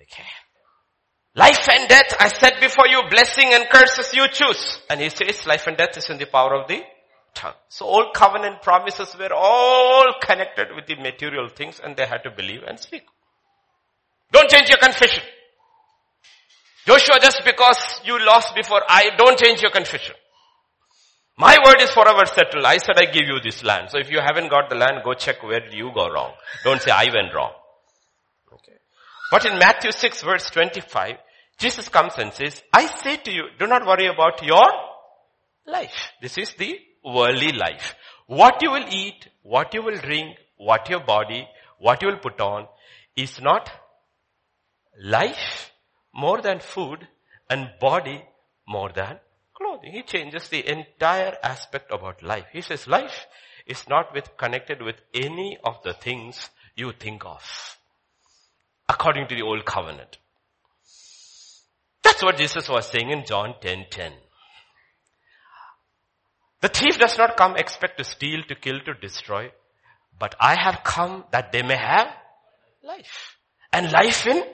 [0.00, 0.28] Okay.
[1.34, 4.78] Life and death I set before you, blessing and curses you choose.
[4.90, 6.82] And he says life and death is in the power of the
[7.34, 7.54] tongue.
[7.68, 12.30] So all covenant promises were all connected with the material things and they had to
[12.30, 13.04] believe and speak.
[14.32, 15.22] Don't change your confession.
[16.86, 20.14] Joshua, just because you lost before I, don't change your confession.
[21.36, 22.64] My word is forever settled.
[22.64, 23.90] I said I give you this land.
[23.90, 26.32] So if you haven't got the land, go check where you go wrong.
[26.64, 27.52] Don't say I went wrong.
[28.52, 28.76] Okay.
[29.30, 31.16] But in Matthew 6 verse 25,
[31.58, 34.68] Jesus comes and says, I say to you, do not worry about your
[35.66, 36.12] life.
[36.20, 37.94] This is the worldly life.
[38.26, 41.48] What you will eat, what you will drink, what your body,
[41.78, 42.66] what you will put on
[43.16, 43.70] is not
[45.02, 45.72] life
[46.14, 47.06] more than food
[47.50, 48.22] and body
[48.66, 49.18] more than
[49.54, 49.92] clothing.
[49.92, 52.46] He changes the entire aspect about life.
[52.52, 53.26] He says life
[53.66, 57.42] is not with connected with any of the things you think of.
[58.88, 60.18] According to the old covenant.
[62.02, 64.12] That's what Jesus was saying in John 10, 10.
[66.62, 69.50] The thief does not come expect to steal, to kill, to destroy.
[70.18, 72.08] But I have come that they may have
[72.84, 73.36] life.
[73.72, 74.44] And life in?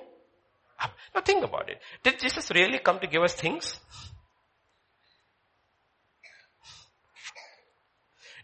[1.14, 1.80] Now think about it.
[2.02, 3.78] Did Jesus really come to give us things?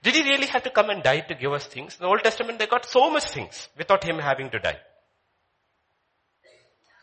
[0.02, 1.94] Did he really have to come and die to give us things?
[1.94, 4.78] In the Old Testament they got so much things without him having to die.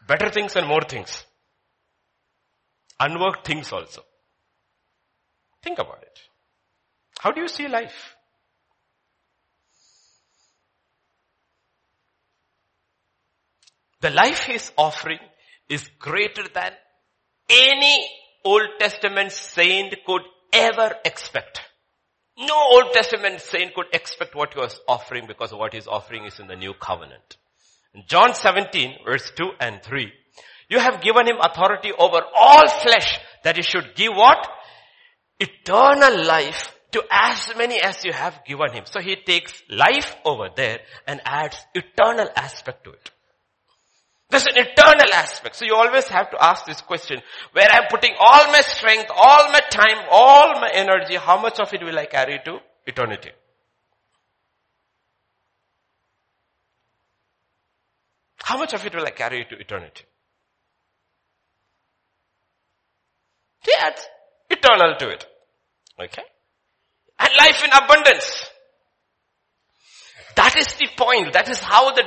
[0.07, 1.25] Better things and more things.
[2.99, 4.03] Unworked things also.
[5.63, 6.19] Think about it.
[7.21, 8.15] How do you see life?
[14.01, 15.19] The life he's offering
[15.69, 16.71] is greater than
[17.47, 18.09] any
[18.43, 21.61] Old Testament saint could ever expect.
[22.39, 26.39] No Old Testament saint could expect what he was offering because what he's offering is
[26.39, 27.37] in the new covenant.
[28.07, 30.11] John 17 verse 2 and 3,
[30.69, 34.49] you have given him authority over all flesh that he should give what?
[35.39, 38.83] Eternal life to as many as you have given him.
[38.85, 43.11] So he takes life over there and adds eternal aspect to it.
[44.29, 45.57] There's an eternal aspect.
[45.57, 47.21] So you always have to ask this question,
[47.51, 51.73] where I'm putting all my strength, all my time, all my energy, how much of
[51.73, 53.31] it will I carry to eternity?
[58.43, 60.05] How much of it will I carry to eternity?
[63.63, 64.01] He adds
[64.49, 65.25] eternal to it.
[65.99, 66.23] Okay?
[67.21, 68.45] And life in abundance.
[70.35, 71.33] That is the point.
[71.33, 72.03] That is how the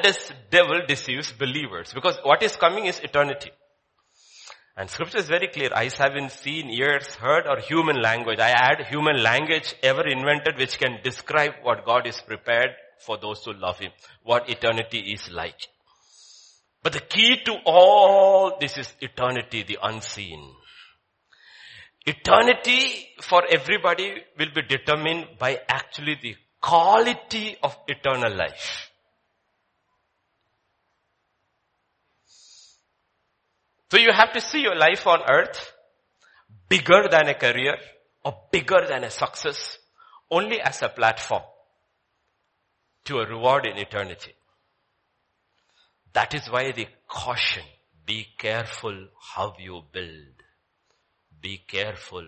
[0.50, 1.92] devil deceives believers.
[1.92, 3.50] Because what is coming is eternity.
[4.76, 5.70] And scripture is very clear.
[5.72, 8.40] Eyes haven't seen, ears heard, or human language.
[8.40, 13.44] I add human language ever invented which can describe what God is prepared for those
[13.44, 13.92] who love Him.
[14.24, 15.68] What eternity is like.
[16.82, 20.54] But the key to all this is eternity, the unseen.
[22.06, 28.90] Eternity for everybody will be determined by actually the quality of eternal life.
[33.90, 35.72] So you have to see your life on earth
[36.68, 37.76] bigger than a career
[38.24, 39.78] or bigger than a success
[40.30, 41.42] only as a platform
[43.04, 44.32] to a reward in eternity.
[46.12, 47.64] That is why the caution,
[48.06, 50.43] be careful how you build.
[51.44, 52.24] Be careful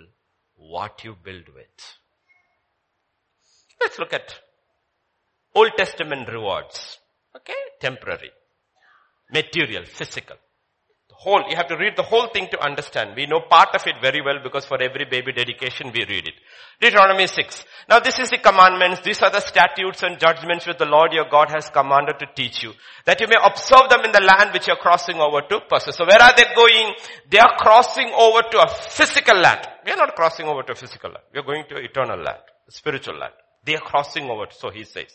[0.56, 1.78] what you build with.
[3.80, 4.34] Let's look at
[5.54, 6.98] Old Testament rewards.
[7.34, 7.54] Okay?
[7.80, 8.30] Temporary.
[9.32, 10.36] Material, physical.
[11.18, 13.16] Whole, you have to read the whole thing to understand.
[13.16, 16.34] We know part of it very well because for every baby dedication we read it.
[16.78, 17.64] Deuteronomy 6.
[17.88, 21.24] Now this is the commandments, these are the statutes and judgments which the Lord your
[21.30, 22.74] God has commanded to teach you.
[23.06, 25.96] That you may observe them in the land which you're crossing over to possess.
[25.96, 26.92] So where are they going?
[27.30, 29.66] They are crossing over to a physical land.
[29.86, 31.24] We are not crossing over to a physical land.
[31.32, 33.32] We are going to eternal land, spiritual land.
[33.66, 35.10] They are crossing over, so he says.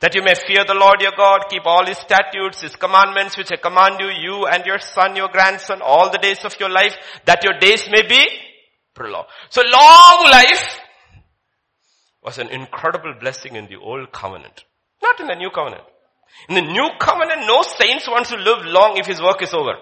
[0.00, 3.52] That you may fear the Lord your God, keep all his statutes, his commandments which
[3.52, 6.96] I command you, you and your son, your grandson, all the days of your life,
[7.26, 8.26] that your days may be
[8.94, 9.28] prolonged.
[9.50, 10.80] So long life
[12.22, 14.64] was an incredible blessing in the old covenant.
[15.02, 15.84] Not in the new covenant.
[16.48, 19.74] In the new covenant, no saints wants to live long if his work is over.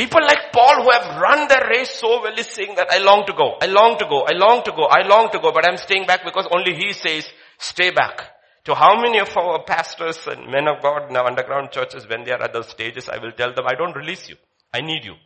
[0.00, 3.26] People like Paul who have run their race so well is saying that I long
[3.26, 5.68] to go, I long to go, I long to go, I long to go, but
[5.68, 7.28] I'm staying back because only he says,
[7.58, 8.22] stay back.
[8.64, 12.24] To how many of our pastors and men of God in our underground churches, when
[12.24, 14.36] they are at those stages, I will tell them, I don't release you.
[14.72, 15.16] I need you.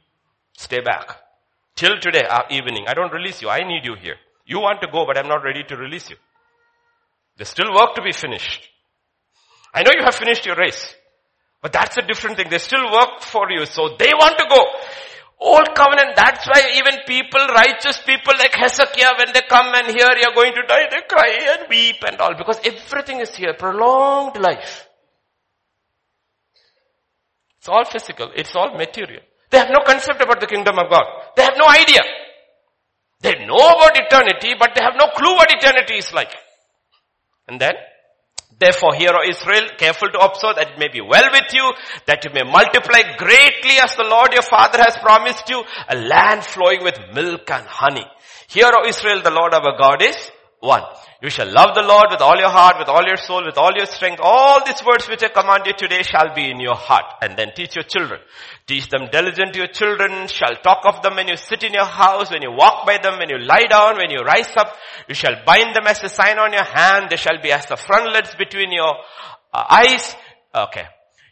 [0.56, 1.18] Stay back.
[1.76, 3.50] Till today our evening, I don't release you.
[3.50, 4.16] I need you here.
[4.44, 6.16] You want to go, but I'm not ready to release you.
[7.36, 8.68] There's still work to be finished.
[9.72, 10.96] I know you have finished your race.
[11.64, 12.48] But that's a different thing.
[12.50, 13.64] They still work for you.
[13.64, 14.60] So they want to go.
[15.40, 20.12] Old covenant, that's why even people, righteous people like Hezekiah, when they come and hear
[20.20, 22.34] you're going to die, they cry and weep and all.
[22.36, 23.54] Because everything is here.
[23.54, 24.86] Prolonged life.
[27.56, 28.30] It's all physical.
[28.36, 29.22] It's all material.
[29.48, 31.06] They have no concept about the kingdom of God.
[31.34, 32.02] They have no idea.
[33.22, 36.36] They know about eternity, but they have no clue what eternity is like.
[37.48, 37.72] And then,
[38.58, 41.72] Therefore, hear, O Israel, careful to observe that it may be well with you,
[42.06, 46.44] that you may multiply greatly as the Lord your Father has promised you, a land
[46.44, 48.06] flowing with milk and honey.
[48.48, 50.16] Hear, O Israel, the Lord our God is
[50.64, 50.82] one.
[51.22, 53.72] You shall love the Lord with all your heart, with all your soul, with all
[53.76, 54.20] your strength.
[54.22, 57.04] All these words which I command you today shall be in your heart.
[57.22, 58.20] And then teach your children.
[58.66, 61.84] Teach them diligent to your children, shall talk of them when you sit in your
[61.84, 64.76] house, when you walk by them, when you lie down, when you rise up.
[65.08, 67.08] You shall bind them as a sign on your hand.
[67.10, 68.94] They shall be as the frontlets between your
[69.52, 70.16] uh, eyes.
[70.54, 70.84] Okay.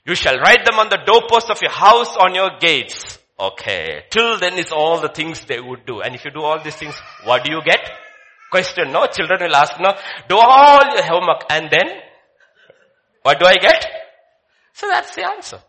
[0.04, 3.18] You shall write them on the doorposts of your house, on your gates.
[3.38, 4.04] Okay.
[4.10, 6.00] Till then is all the things they would do.
[6.00, 6.94] And if you do all these things,
[7.24, 7.80] what do you get?
[8.52, 9.06] Question, no?
[9.06, 9.92] Children will ask, no?
[10.28, 11.88] Do all your homework and then,
[13.22, 13.84] what do I get?
[14.74, 15.60] So that's the answer.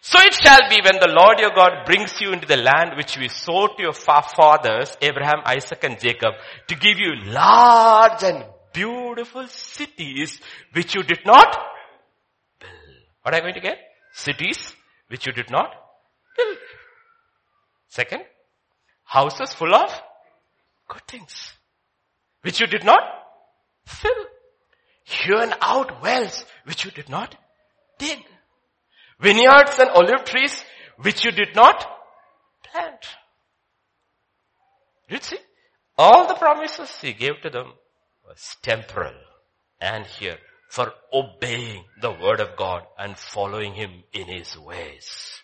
[0.00, 3.16] So it shall be when the Lord your God brings you into the land which
[3.18, 6.34] we sow to your fathers, Abraham, Isaac and Jacob,
[6.68, 10.40] to give you large and beautiful cities
[10.72, 11.50] which you did not
[12.60, 12.72] build.
[13.22, 13.78] What are you going to get?
[14.12, 14.74] Cities
[15.08, 15.70] which you did not
[16.36, 16.58] build.
[17.88, 18.22] Second,
[19.04, 19.90] houses full of
[20.88, 21.57] good things
[22.42, 23.02] which you did not
[23.86, 24.24] fill.
[25.04, 27.34] Hewn out wells, which you did not
[27.98, 28.18] dig.
[29.20, 30.62] Vineyards and olive trees,
[30.98, 31.86] which you did not
[32.64, 33.06] plant.
[35.08, 35.38] You see?
[35.96, 37.72] All the promises he gave to them
[38.26, 39.14] was temporal
[39.80, 40.38] and here
[40.68, 45.40] for obeying the word of God and following him in his ways.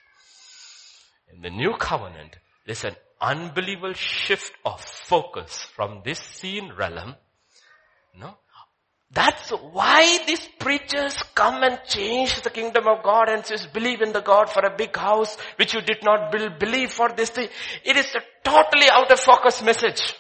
[1.33, 7.15] In the new covenant, there's an unbelievable shift of focus from this seen realm,
[8.19, 8.37] no?
[9.11, 14.13] That's why these preachers come and change the kingdom of God and says, believe in
[14.13, 17.49] the God for a big house, which you did not build, believe for this thing.
[17.85, 20.15] It is a totally out of focus message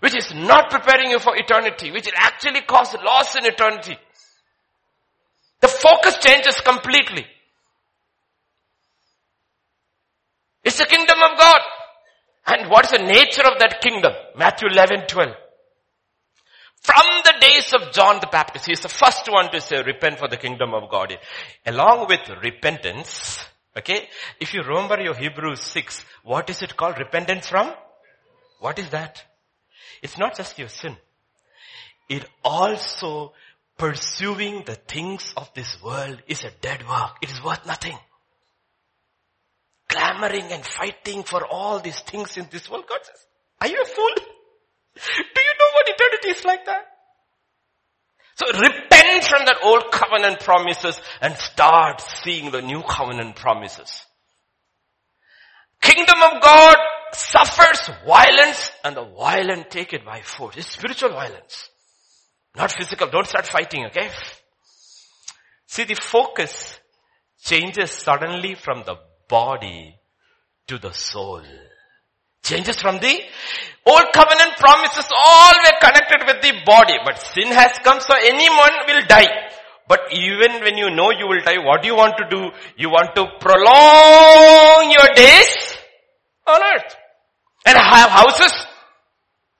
[0.00, 3.96] which is not preparing you for eternity, which will actually cause loss in eternity.
[5.60, 7.26] The focus changes completely.
[10.62, 11.60] It's the kingdom of God.
[12.48, 14.12] And what is the nature of that kingdom?
[14.36, 15.28] Matthew 11, 12.
[16.80, 20.18] From the days of John the Baptist, he is the first one to say, repent
[20.18, 21.18] for the kingdom of God.
[21.66, 23.38] Along with repentance,
[23.76, 24.08] okay,
[24.40, 26.98] if you remember your Hebrews 6, what is it called?
[26.98, 27.74] Repentance from?
[28.60, 29.22] What is that?
[30.02, 30.96] It's not just your sin.
[32.08, 33.34] It also
[33.76, 37.16] pursuing the things of this world is a dead work.
[37.20, 37.98] It is worth nothing.
[39.98, 42.84] Clamoring and fighting for all these things in this world.
[42.88, 43.26] God says,
[43.60, 44.14] are you a fool?
[44.14, 46.86] Do you know what eternity is like that?
[48.36, 54.06] So repent from that old covenant promises and start seeing the new covenant promises.
[55.80, 56.76] Kingdom of God
[57.12, 60.56] suffers violence and the violent take it by force.
[60.56, 61.70] It's spiritual violence.
[62.56, 63.10] Not physical.
[63.10, 64.10] Don't start fighting, okay?
[65.66, 66.78] See, the focus
[67.42, 68.96] changes suddenly from the
[69.28, 69.94] body
[70.68, 71.42] to the soul.
[72.42, 73.20] Changes from the
[73.84, 78.74] old covenant promises all were connected with the body, but sin has come so anyone
[78.86, 79.28] will die.
[79.88, 82.50] But even when you know you will die, what do you want to do?
[82.76, 85.78] You want to prolong your days
[86.46, 86.96] on earth.
[87.64, 88.52] And have houses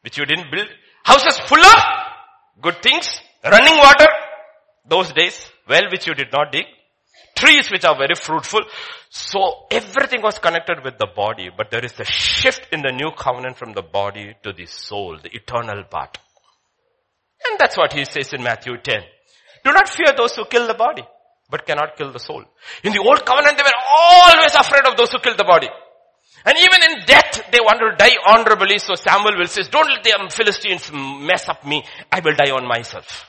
[0.03, 0.69] which you didn't build.
[1.05, 1.79] Houses full of
[2.63, 3.09] good things,
[3.45, 4.07] running water,
[4.87, 6.67] those days, well which you did not dig.
[7.39, 8.63] Trees which are very fruitful.
[9.11, 13.13] So everything was connected with the body, but there is a shift in the new
[13.17, 16.19] covenant from the body to the soul, the eternal part.
[17.49, 19.01] And that's what he says in Matthew 10.
[19.65, 21.03] Do not fear those who kill the body,
[21.49, 22.45] but cannot kill the soul.
[22.83, 25.69] In the old covenant, they were always afraid of those who kill the body.
[26.45, 28.79] And even in death, they want to die honorably.
[28.79, 31.85] So Samuel will say, don't let the Philistines mess up me.
[32.11, 33.28] I will die on myself.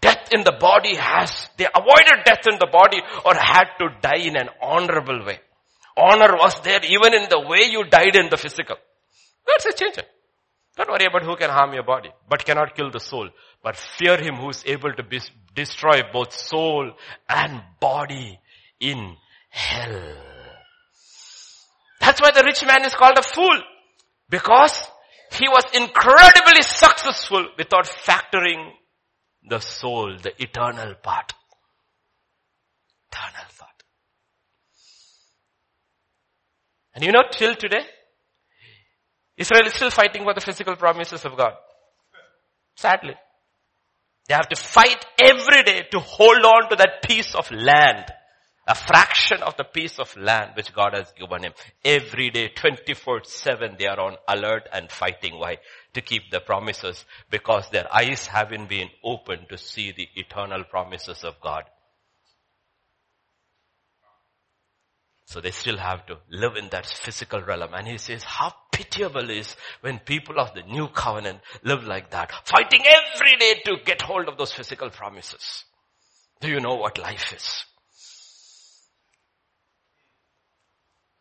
[0.00, 4.26] Death in the body has, they avoided death in the body or had to die
[4.26, 5.40] in an honorable way.
[5.96, 8.76] Honor was there even in the way you died in the physical.
[9.46, 9.98] That's a change.
[10.76, 13.30] Don't worry about who can harm your body, but cannot kill the soul.
[13.62, 15.20] But fear him who is able to be,
[15.54, 16.92] destroy both soul
[17.28, 18.38] and body
[18.78, 19.16] in
[19.48, 20.16] hell.
[22.00, 23.58] That's why the rich man is called a fool.
[24.28, 24.86] Because
[25.32, 28.72] he was incredibly successful without factoring
[29.46, 31.32] the soul, the eternal part.
[33.12, 33.82] Eternal part.
[36.94, 37.84] And you know, till today,
[39.36, 41.52] Israel is still fighting for the physical promises of God.
[42.76, 43.14] Sadly.
[44.28, 48.06] They have to fight every day to hold on to that piece of land
[48.66, 51.52] a fraction of the piece of land which God has given him.
[51.84, 55.38] Every day, 24-7, they are on alert and fighting.
[55.38, 55.58] Why?
[55.96, 61.24] To keep the promises because their eyes haven't been opened to see the eternal promises
[61.24, 61.64] of God.
[65.24, 67.72] So they still have to live in that physical realm.
[67.72, 72.30] And he says, how pitiable is when people of the new covenant live like that,
[72.44, 75.64] fighting every day to get hold of those physical promises.
[76.42, 77.64] Do you know what life is?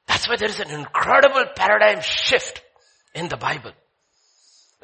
[0.05, 2.61] That's why there is an incredible paradigm shift
[3.13, 3.71] in the Bible.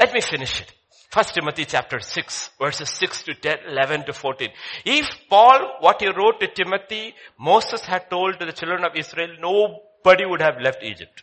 [0.02, 0.74] Let me finish it.
[1.12, 4.50] First Timothy chapter 6 verses 6 to 10, 11 to 14.
[4.86, 9.36] If Paul, what he wrote to Timothy, Moses had told to the children of Israel,
[9.40, 11.22] nobody would have left Egypt.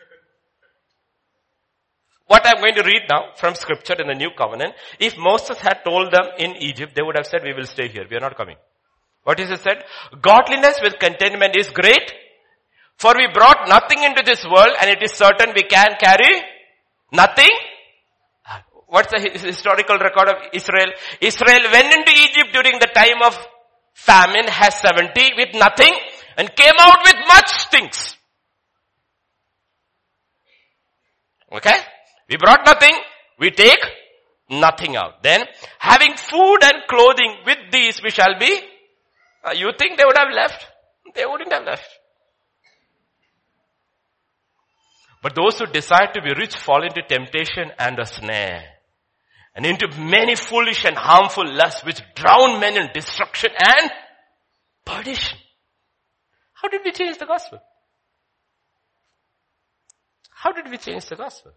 [2.27, 5.79] What I'm going to read now from scripture in the new covenant, if Moses had
[5.83, 8.05] told them in Egypt, they would have said, we will stay here.
[8.09, 8.57] We are not coming.
[9.25, 9.85] What is it said?
[10.21, 12.13] Godliness with contentment is great
[12.99, 16.43] for we brought nothing into this world and it is certain we can carry
[17.13, 17.51] nothing.
[18.89, 20.91] What's the historical record of Israel?
[21.21, 23.37] Israel went into Egypt during the time of
[23.93, 25.93] famine, has 70 with nothing
[26.39, 28.17] and came out with much things.
[31.53, 31.79] Okay?
[32.31, 32.97] We brought nothing,
[33.39, 33.85] we take
[34.49, 35.23] nothing out.
[35.23, 35.45] Then,
[35.79, 38.59] having food and clothing with these we shall be,
[39.45, 40.67] uh, you think they would have left?
[41.15, 41.89] They wouldn't have left.
[45.23, 48.78] But those who desire to be rich fall into temptation and a snare
[49.59, 53.91] and into many foolish and harmful lusts which drown men in destruction and
[54.85, 55.37] perdition.
[56.53, 57.59] How did we change the gospel?
[60.31, 61.51] How did we change the gospel?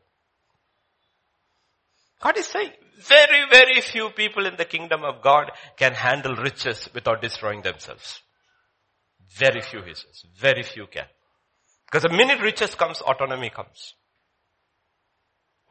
[2.23, 2.71] God is saying
[3.07, 8.19] very, very few people in the kingdom of God can handle riches without destroying themselves.
[9.37, 10.23] Very few, he says.
[10.39, 11.05] Very few can.
[11.85, 13.93] Because the minute riches comes, autonomy comes.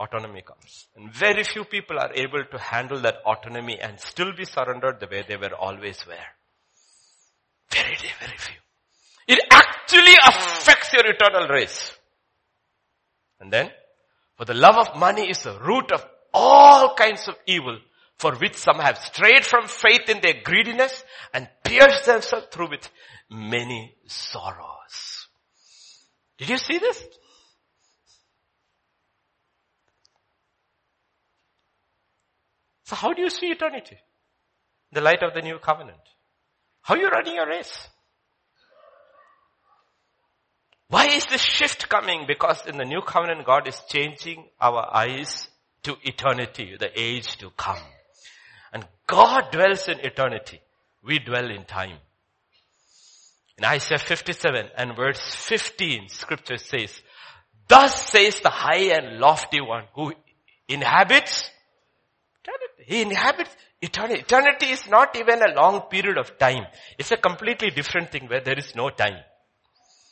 [0.01, 0.89] Autonomy comes.
[0.97, 5.07] And very few people are able to handle that autonomy and still be surrendered the
[5.07, 6.15] way they were always were.
[7.71, 8.57] Very, very few.
[9.29, 11.93] It actually affects your eternal race.
[13.41, 13.71] And then,
[14.37, 16.03] for the love of money is the root of
[16.33, 17.79] all kinds of evil
[18.17, 22.91] for which some have strayed from faith in their greediness and pierced themselves through with
[23.31, 25.29] many sorrows.
[26.39, 27.03] Did you see this?
[32.91, 33.97] So how do you see eternity?
[34.91, 36.01] The light of the new covenant.
[36.83, 37.89] How are you running your race?
[40.89, 42.25] Why is this shift coming?
[42.27, 45.49] Because in the new covenant, God is changing our eyes
[45.85, 47.79] to eternity, the age to come.
[48.73, 50.61] And God dwells in eternity.
[51.05, 51.99] We dwell in time.
[53.57, 57.01] In Isaiah 57 and verse 15, scripture says,
[57.69, 60.13] Thus says the high and lofty one who
[60.67, 61.53] inhabits.
[62.91, 64.21] He inhabits eternity.
[64.23, 66.67] Eternity is not even a long period of time.
[66.99, 69.15] It's a completely different thing where there is no time.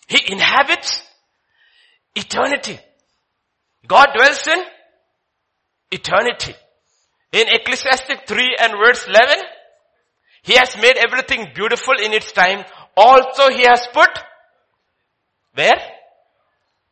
[0.07, 1.03] He inhabits
[2.15, 2.79] eternity.
[3.85, 4.63] God dwells in
[5.91, 6.55] eternity.
[7.33, 9.39] In Ecclesiastic 3 and verse 11,
[10.43, 12.65] He has made everything beautiful in its time.
[12.97, 14.11] Also He has put,
[15.55, 15.83] where?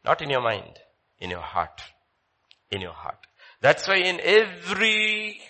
[0.04, 0.80] Not in your mind,
[1.20, 1.80] in your heart.
[2.72, 3.24] In your heart.
[3.60, 5.40] That's why in every,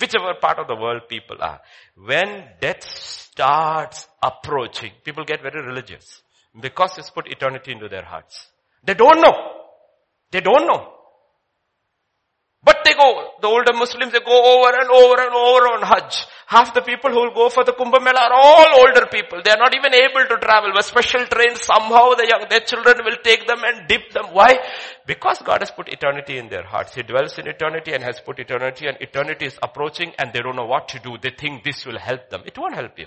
[0.00, 1.60] whichever part of the world people are,
[1.96, 6.22] when death starts approaching, people get very religious.
[6.60, 8.48] Because it's put eternity into their hearts.
[8.84, 9.34] They don't know.
[10.32, 10.99] They don't know.
[12.62, 16.26] But they go, the older Muslims, they go over and over and over on Hajj.
[16.46, 19.40] Half the people who will go for the Kumbh Mela are all older people.
[19.42, 20.72] They are not even able to travel.
[20.74, 24.26] With special trains, somehow the young, their children will take them and dip them.
[24.32, 24.58] Why?
[25.06, 26.94] Because God has put eternity in their hearts.
[26.94, 30.56] He dwells in eternity and has put eternity and eternity is approaching and they don't
[30.56, 31.16] know what to do.
[31.22, 32.42] They think this will help them.
[32.44, 33.06] It won't help you.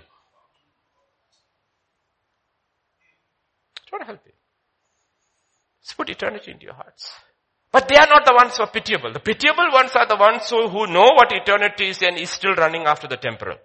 [3.85, 4.33] It won't help you.
[5.81, 7.11] Let's put eternity into your hearts.
[7.73, 9.11] But they are not the ones who are pitiable.
[9.11, 12.53] The pitiable ones are the ones who, who know what eternity is and is still
[12.53, 13.57] running after the temporal.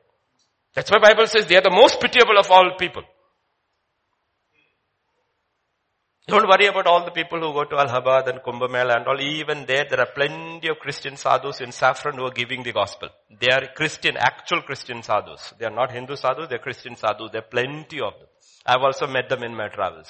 [0.75, 3.03] That's why Bible says they are the most pitiable of all people.
[6.27, 9.21] Don't worry about all the people who go to Allahabad and Kumbh and all.
[9.21, 13.09] Even there, there are plenty of Christian sadhus in Saffron who are giving the gospel.
[13.41, 15.55] They are Christian, actual Christian sadhus.
[15.59, 17.31] They are not Hindu sadhus, they are Christian sadhus.
[17.33, 18.29] There are plenty of them.
[18.67, 20.09] I've also met them in my travels.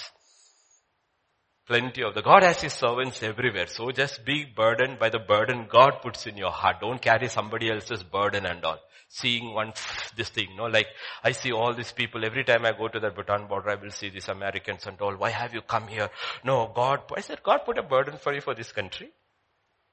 [1.69, 3.67] Plenty of the God has his servants everywhere.
[3.67, 6.81] So just be burdened by the burden God puts in your heart.
[6.81, 8.79] Don't carry somebody else's burden and all.
[9.11, 9.75] Seeing one,
[10.17, 10.87] this thing, no, like
[11.23, 13.91] I see all these people every time I go to the Bhutan border, I will
[13.91, 15.15] see these Americans and all.
[15.15, 16.09] Why have you come here?
[16.43, 19.11] No, God, I said, God put a burden for you for this country.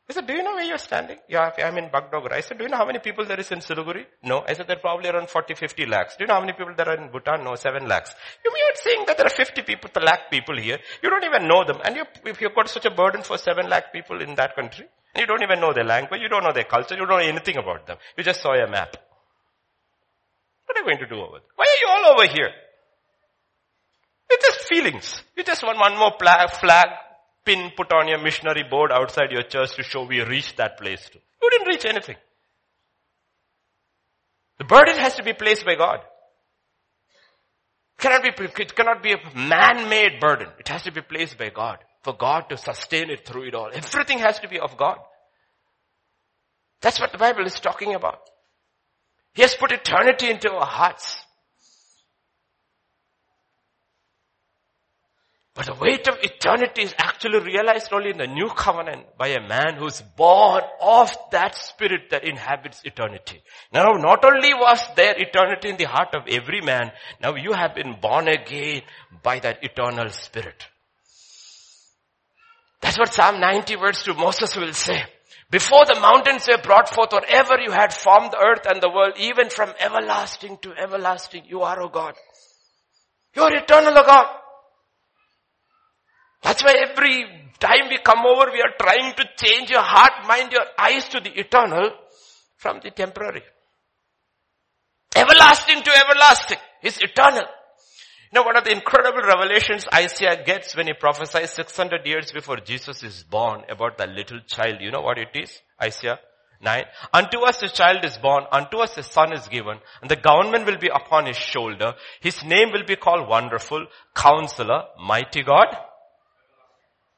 [0.08, 1.18] He said, do you know where you're standing?
[1.28, 2.34] Yeah, I'm in Bagdogra.
[2.34, 4.06] I said, do you know how many people there is in Siliguri?
[4.24, 4.44] No.
[4.48, 6.16] I said, there are probably around 40, 50 lakhs.
[6.16, 7.44] Do you know how many people there are in Bhutan?
[7.44, 8.14] No, 7 lakhs.
[8.44, 10.78] You mean you're saying that there are 50 people, the lakh people here.
[11.02, 11.80] You don't even know them.
[11.84, 14.86] And you, if you've got such a burden for 7 lakh people in that country,
[15.16, 17.18] and you don't even know their language, you don't know their culture, you don't know
[17.18, 17.98] anything about them.
[18.16, 18.96] You just saw a map.
[20.68, 21.50] What are you going to do over there?
[21.56, 22.52] Why are you all over here?
[24.30, 25.24] It's just feelings.
[25.36, 26.88] You just want one more flag, flag
[27.46, 31.08] pin put on your missionary board outside your church to show we reached that place
[31.10, 31.20] too.
[31.42, 32.16] You didn't reach anything.
[34.58, 36.00] The burden has to be placed by God.
[37.98, 38.30] It cannot be,
[38.62, 40.48] it cannot be a man-made burden.
[40.60, 41.80] It has to be placed by God.
[42.04, 43.70] For God to sustain it through it all.
[43.74, 44.98] Everything has to be of God.
[46.82, 48.20] That's what the Bible is talking about.
[49.34, 51.25] He has put eternity into our hearts.
[55.56, 59.40] But the weight of eternity is actually realized only in the new covenant by a
[59.40, 63.42] man who's born of that spirit that inhabits eternity.
[63.72, 66.92] Now not only was there eternity in the heart of every man,
[67.22, 68.82] now you have been born again
[69.24, 70.68] by that eternal spirit.
[72.82, 75.04] That's what Psalm 90 verse 2 Moses will say.
[75.50, 78.90] Before the mountains were brought forth or ever you had formed the earth and the
[78.90, 82.16] world, even from everlasting to everlasting, you are, O God.
[83.36, 84.28] You are eternal, O God.
[86.46, 87.26] That's why every
[87.60, 91.20] time we come over, we are trying to change your heart, mind, your eyes to
[91.20, 91.90] the eternal
[92.58, 93.42] from the temporary.
[95.16, 97.46] Everlasting to everlasting is eternal.
[98.32, 102.58] You know, one of the incredible revelations Isaiah gets when he prophesies 600 years before
[102.58, 104.82] Jesus is born about that little child.
[104.82, 105.60] You know what it is?
[105.82, 106.20] Isaiah
[106.62, 106.84] 9.
[107.12, 110.68] Unto us a child is born, unto us a son is given, and the government
[110.68, 111.96] will be upon his shoulder.
[112.22, 115.76] His name will be called Wonderful, Counselor, Mighty God,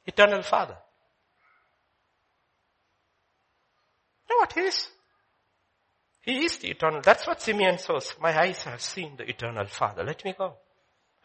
[0.07, 0.77] Eternal Father.
[4.29, 4.89] You know what he is?
[6.21, 7.01] He is the eternal.
[7.01, 8.13] That's what Simeon says.
[8.19, 10.03] My eyes have seen the eternal Father.
[10.03, 10.55] Let me go.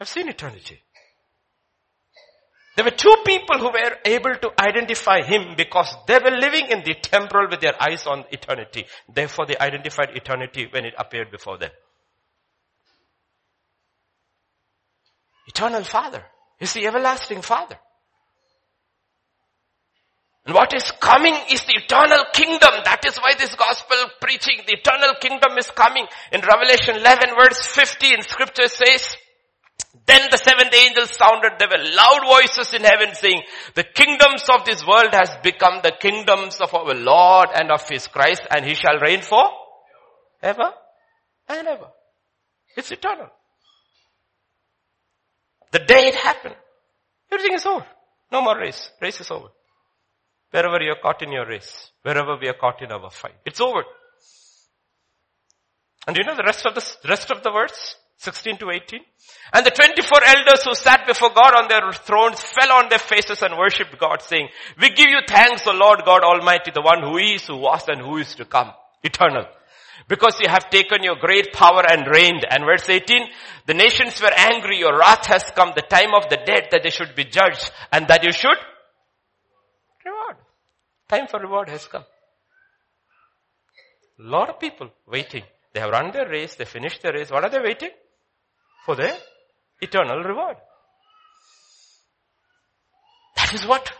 [0.00, 0.80] I've seen eternity.
[2.76, 6.82] There were two people who were able to identify him because they were living in
[6.84, 8.86] the temporal with their eyes on eternity.
[9.12, 11.70] Therefore they identified eternity when it appeared before them.
[15.48, 16.24] Eternal Father
[16.60, 17.78] is the everlasting Father.
[20.44, 22.70] And what is coming is the eternal kingdom.
[22.84, 26.06] That is why this gospel preaching, the eternal kingdom is coming.
[26.32, 29.16] In Revelation 11 verse 15, scripture says,
[30.06, 33.42] then the seventh angel sounded, there were loud voices in heaven saying,
[33.74, 38.08] the kingdoms of this world has become the kingdoms of our Lord and of His
[38.08, 39.44] Christ and He shall reign for
[40.42, 40.72] ever
[41.48, 41.88] and ever.
[42.76, 43.28] It's eternal.
[45.70, 46.56] The day it happened,
[47.30, 47.86] everything is over.
[48.32, 48.90] No more race.
[49.00, 49.48] Race is over.
[50.52, 53.82] Wherever you're caught in your race, wherever we are caught in our fight, it's over.
[56.06, 57.96] And you know the rest of the rest of the verse?
[58.18, 59.00] 16 to 18.
[59.52, 63.42] And the 24 elders who sat before God on their thrones fell on their faces
[63.42, 64.48] and worshipped God saying,
[64.80, 68.00] we give you thanks, O Lord God Almighty, the one who is, who was and
[68.00, 68.70] who is to come.
[69.02, 69.46] Eternal.
[70.06, 72.46] Because you have taken your great power and reigned.
[72.48, 73.26] And verse 18,
[73.66, 76.90] the nations were angry, your wrath has come, the time of the dead that they
[76.90, 78.56] should be judged and that you should.
[81.12, 82.04] Time for reward has come.
[84.18, 85.44] Lot of people waiting.
[85.74, 87.30] They have run their race, they finished their race.
[87.30, 87.90] What are they waiting?
[88.84, 89.16] for their
[89.80, 90.56] eternal reward.
[93.36, 93.92] That is what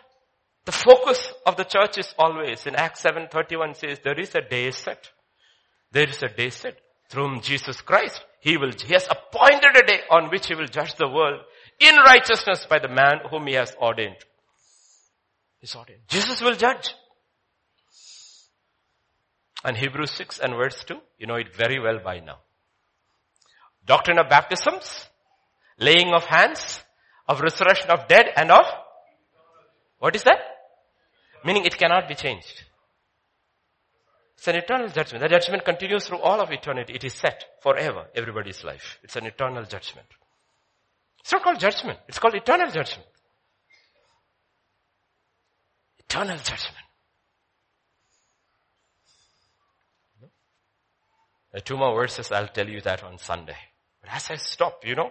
[0.64, 2.66] the focus of the church is always.
[2.66, 5.10] In Acts 7.31 says, there is a day set.
[5.90, 6.78] There is a day set
[7.10, 8.24] through Jesus Christ.
[8.40, 11.40] He will, he has appointed a day on which he will judge the world
[11.78, 14.16] in righteousness by the man whom he has ordained.
[15.60, 16.00] He's ordained.
[16.08, 16.94] Jesus will judge.
[19.64, 22.38] And Hebrews 6 and verse 2, you know it very well by now.
[23.84, 25.06] Doctrine of baptisms,
[25.78, 26.82] laying of hands,
[27.28, 28.64] of resurrection of dead and of,
[29.98, 30.38] what is that?
[31.44, 32.64] Meaning it cannot be changed.
[34.36, 35.22] It's an eternal judgment.
[35.22, 36.94] The judgment continues through all of eternity.
[36.94, 38.98] It is set forever, everybody's life.
[39.04, 40.06] It's an eternal judgment.
[41.20, 42.00] It's not called judgment.
[42.08, 43.06] It's called eternal judgment.
[46.00, 46.86] Eternal judgment.
[51.60, 52.32] Two more verses.
[52.32, 53.56] I'll tell you that on Sunday.
[54.00, 55.10] But as I stop, you know,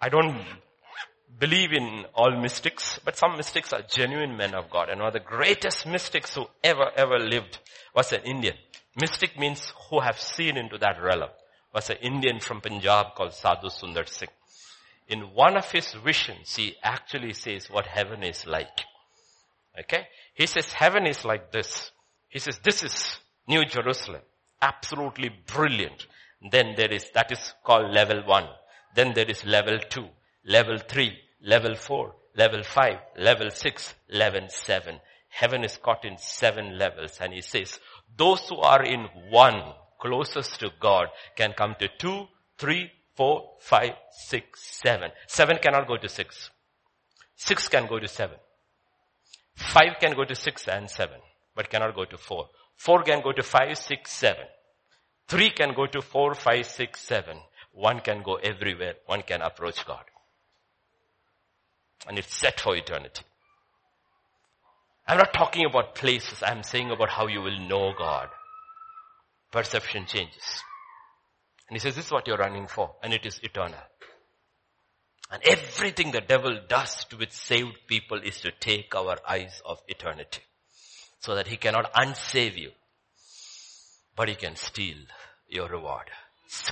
[0.00, 0.44] I don't
[1.38, 4.88] believe in all mystics, but some mystics are genuine men of God.
[4.88, 7.58] And one of the greatest mystics who ever, ever lived
[7.94, 8.54] was an Indian.
[8.98, 11.30] Mystic means who have seen into that realm.
[11.74, 14.30] Was an Indian from Punjab called Sadhu Sundar Singh.
[15.08, 18.80] In one of his visions, he actually says what heaven is like.
[19.78, 20.06] Okay?
[20.34, 21.90] He says heaven is like this.
[22.28, 24.22] He says this is New Jerusalem.
[24.60, 26.06] Absolutely brilliant.
[26.50, 28.48] Then there is, that is called level one.
[28.94, 30.08] Then there is level two,
[30.44, 35.00] level three, level four, level five, level six, level seven.
[35.28, 37.78] Heaven is caught in seven levels and he says,
[38.16, 42.26] those who are in one, closest to God, can come to two,
[42.58, 45.10] three, four, five, six, seven.
[45.26, 46.50] Seven cannot go to six.
[47.36, 48.36] Six can go to seven.
[49.54, 51.20] Five can go to six and seven,
[51.54, 52.48] but cannot go to four.
[52.76, 54.44] Four can go to five, six, seven.
[55.28, 57.38] Three can go to four, five, six, seven.
[57.72, 58.94] One can go everywhere.
[59.06, 60.04] One can approach God.
[62.08, 63.22] And it's set for eternity.
[65.08, 66.42] I'm not talking about places.
[66.42, 68.28] I'm saying about how you will know God.
[69.52, 70.62] Perception changes.
[71.68, 72.94] And he says, this is what you're running for.
[73.02, 73.80] And it is eternal.
[75.30, 79.82] And everything the devil does to with saved people is to take our eyes off
[79.88, 80.42] eternity.
[81.26, 82.70] So that he cannot unsave you
[84.16, 84.96] but he can steal
[85.48, 86.06] your reward.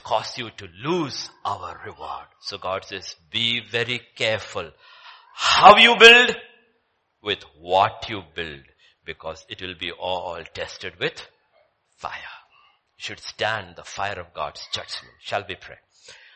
[0.03, 2.27] Cause you to lose our reward.
[2.41, 4.71] So God says, be very careful
[5.35, 6.37] how you build
[7.23, 8.63] with what you build
[9.05, 11.21] because it will be all tested with
[11.97, 12.37] fire.
[12.97, 15.15] You should stand the fire of God's judgment.
[15.21, 15.79] Shall we pray?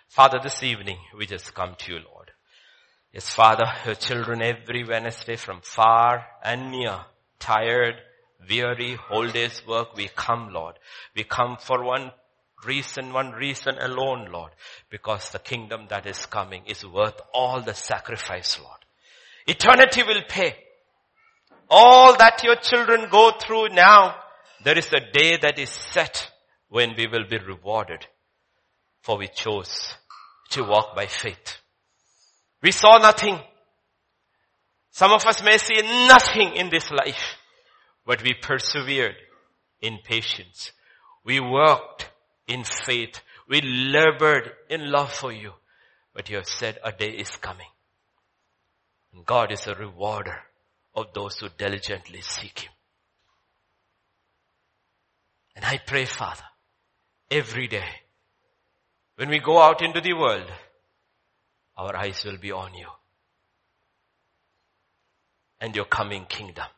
[0.09, 2.32] Father, this evening we just come to you, Lord.
[3.12, 6.99] Yes, Father, your children every Wednesday from far and near,
[7.39, 7.95] tired,
[8.48, 10.78] weary, whole day's work, we come, Lord.
[11.16, 12.12] We come for one
[12.66, 14.51] reason, one reason alone, Lord,
[14.90, 18.78] because the kingdom that is coming is worth all the sacrifice, Lord.
[19.47, 20.56] Eternity will pay.
[21.70, 24.16] All that your children go through now,
[24.65, 26.31] there is a day that is set
[26.69, 28.06] when we will be rewarded
[29.02, 29.94] for we chose
[30.51, 31.56] to walk by faith.
[32.62, 33.39] We saw nothing.
[34.90, 37.38] Some of us may see nothing in this life,
[38.09, 39.16] but we persevered
[39.82, 40.72] in patience.
[41.26, 42.10] We worked
[42.47, 43.20] in faith.
[43.47, 45.52] We labored in love for you.
[46.14, 47.68] But you have said a day is coming.
[49.12, 50.39] And God is a rewarder
[50.94, 52.72] of those who diligently seek Him.
[55.55, 56.48] And I pray, Father,
[57.30, 57.90] every day,
[59.16, 60.51] when we go out into the world,
[61.76, 62.89] our eyes will be on you
[65.60, 66.68] and your coming kingdom.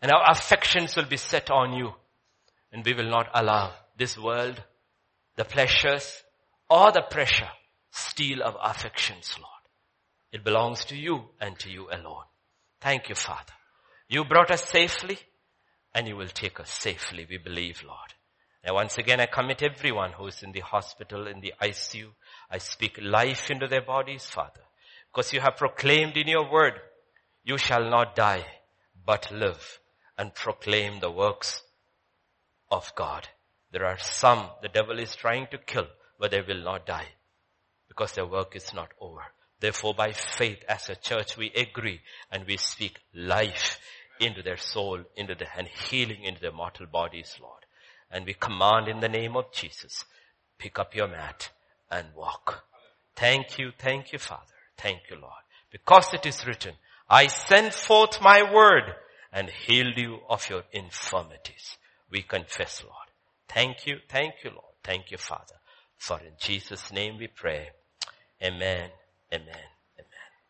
[0.00, 1.92] And our affections will be set on you
[2.72, 4.62] and we will not allow this world,
[5.36, 6.22] the pleasures
[6.70, 7.50] or the pressure
[7.90, 9.52] steal our affections, Lord.
[10.32, 12.24] It belongs to you and to you alone.
[12.80, 13.52] Thank you, Father.
[14.08, 15.18] You brought us safely
[15.94, 18.14] and you will take us safely, we believe, Lord.
[18.62, 22.08] And once again, I commit everyone who is in the hospital, in the ICU.
[22.50, 24.60] I speak life into their bodies, Father.
[25.10, 26.74] Because you have proclaimed in your word,
[27.42, 28.44] you shall not die,
[29.06, 29.80] but live
[30.18, 31.62] and proclaim the works
[32.70, 33.28] of God.
[33.72, 35.86] There are some the devil is trying to kill,
[36.18, 37.06] but they will not die
[37.88, 39.22] because their work is not over.
[39.60, 42.00] Therefore, by faith as a church, we agree
[42.30, 43.80] and we speak life
[44.20, 47.64] into their soul, into the, and healing into their mortal bodies, Lord.
[48.10, 50.04] And we command in the name of Jesus,
[50.58, 51.50] pick up your mat
[51.90, 52.64] and walk.
[53.16, 54.42] Thank you, thank you, Father.
[54.76, 55.32] Thank you, Lord.
[55.70, 56.74] Because it is written,
[57.10, 58.84] I send forth my word
[59.32, 61.78] and healed you of your infirmities.
[62.10, 63.08] We confess, Lord.
[63.48, 64.74] Thank you, thank you, Lord.
[64.82, 65.56] Thank you, Father.
[65.98, 67.70] For in Jesus' name we pray.
[68.42, 68.90] Amen.
[69.32, 69.77] Amen.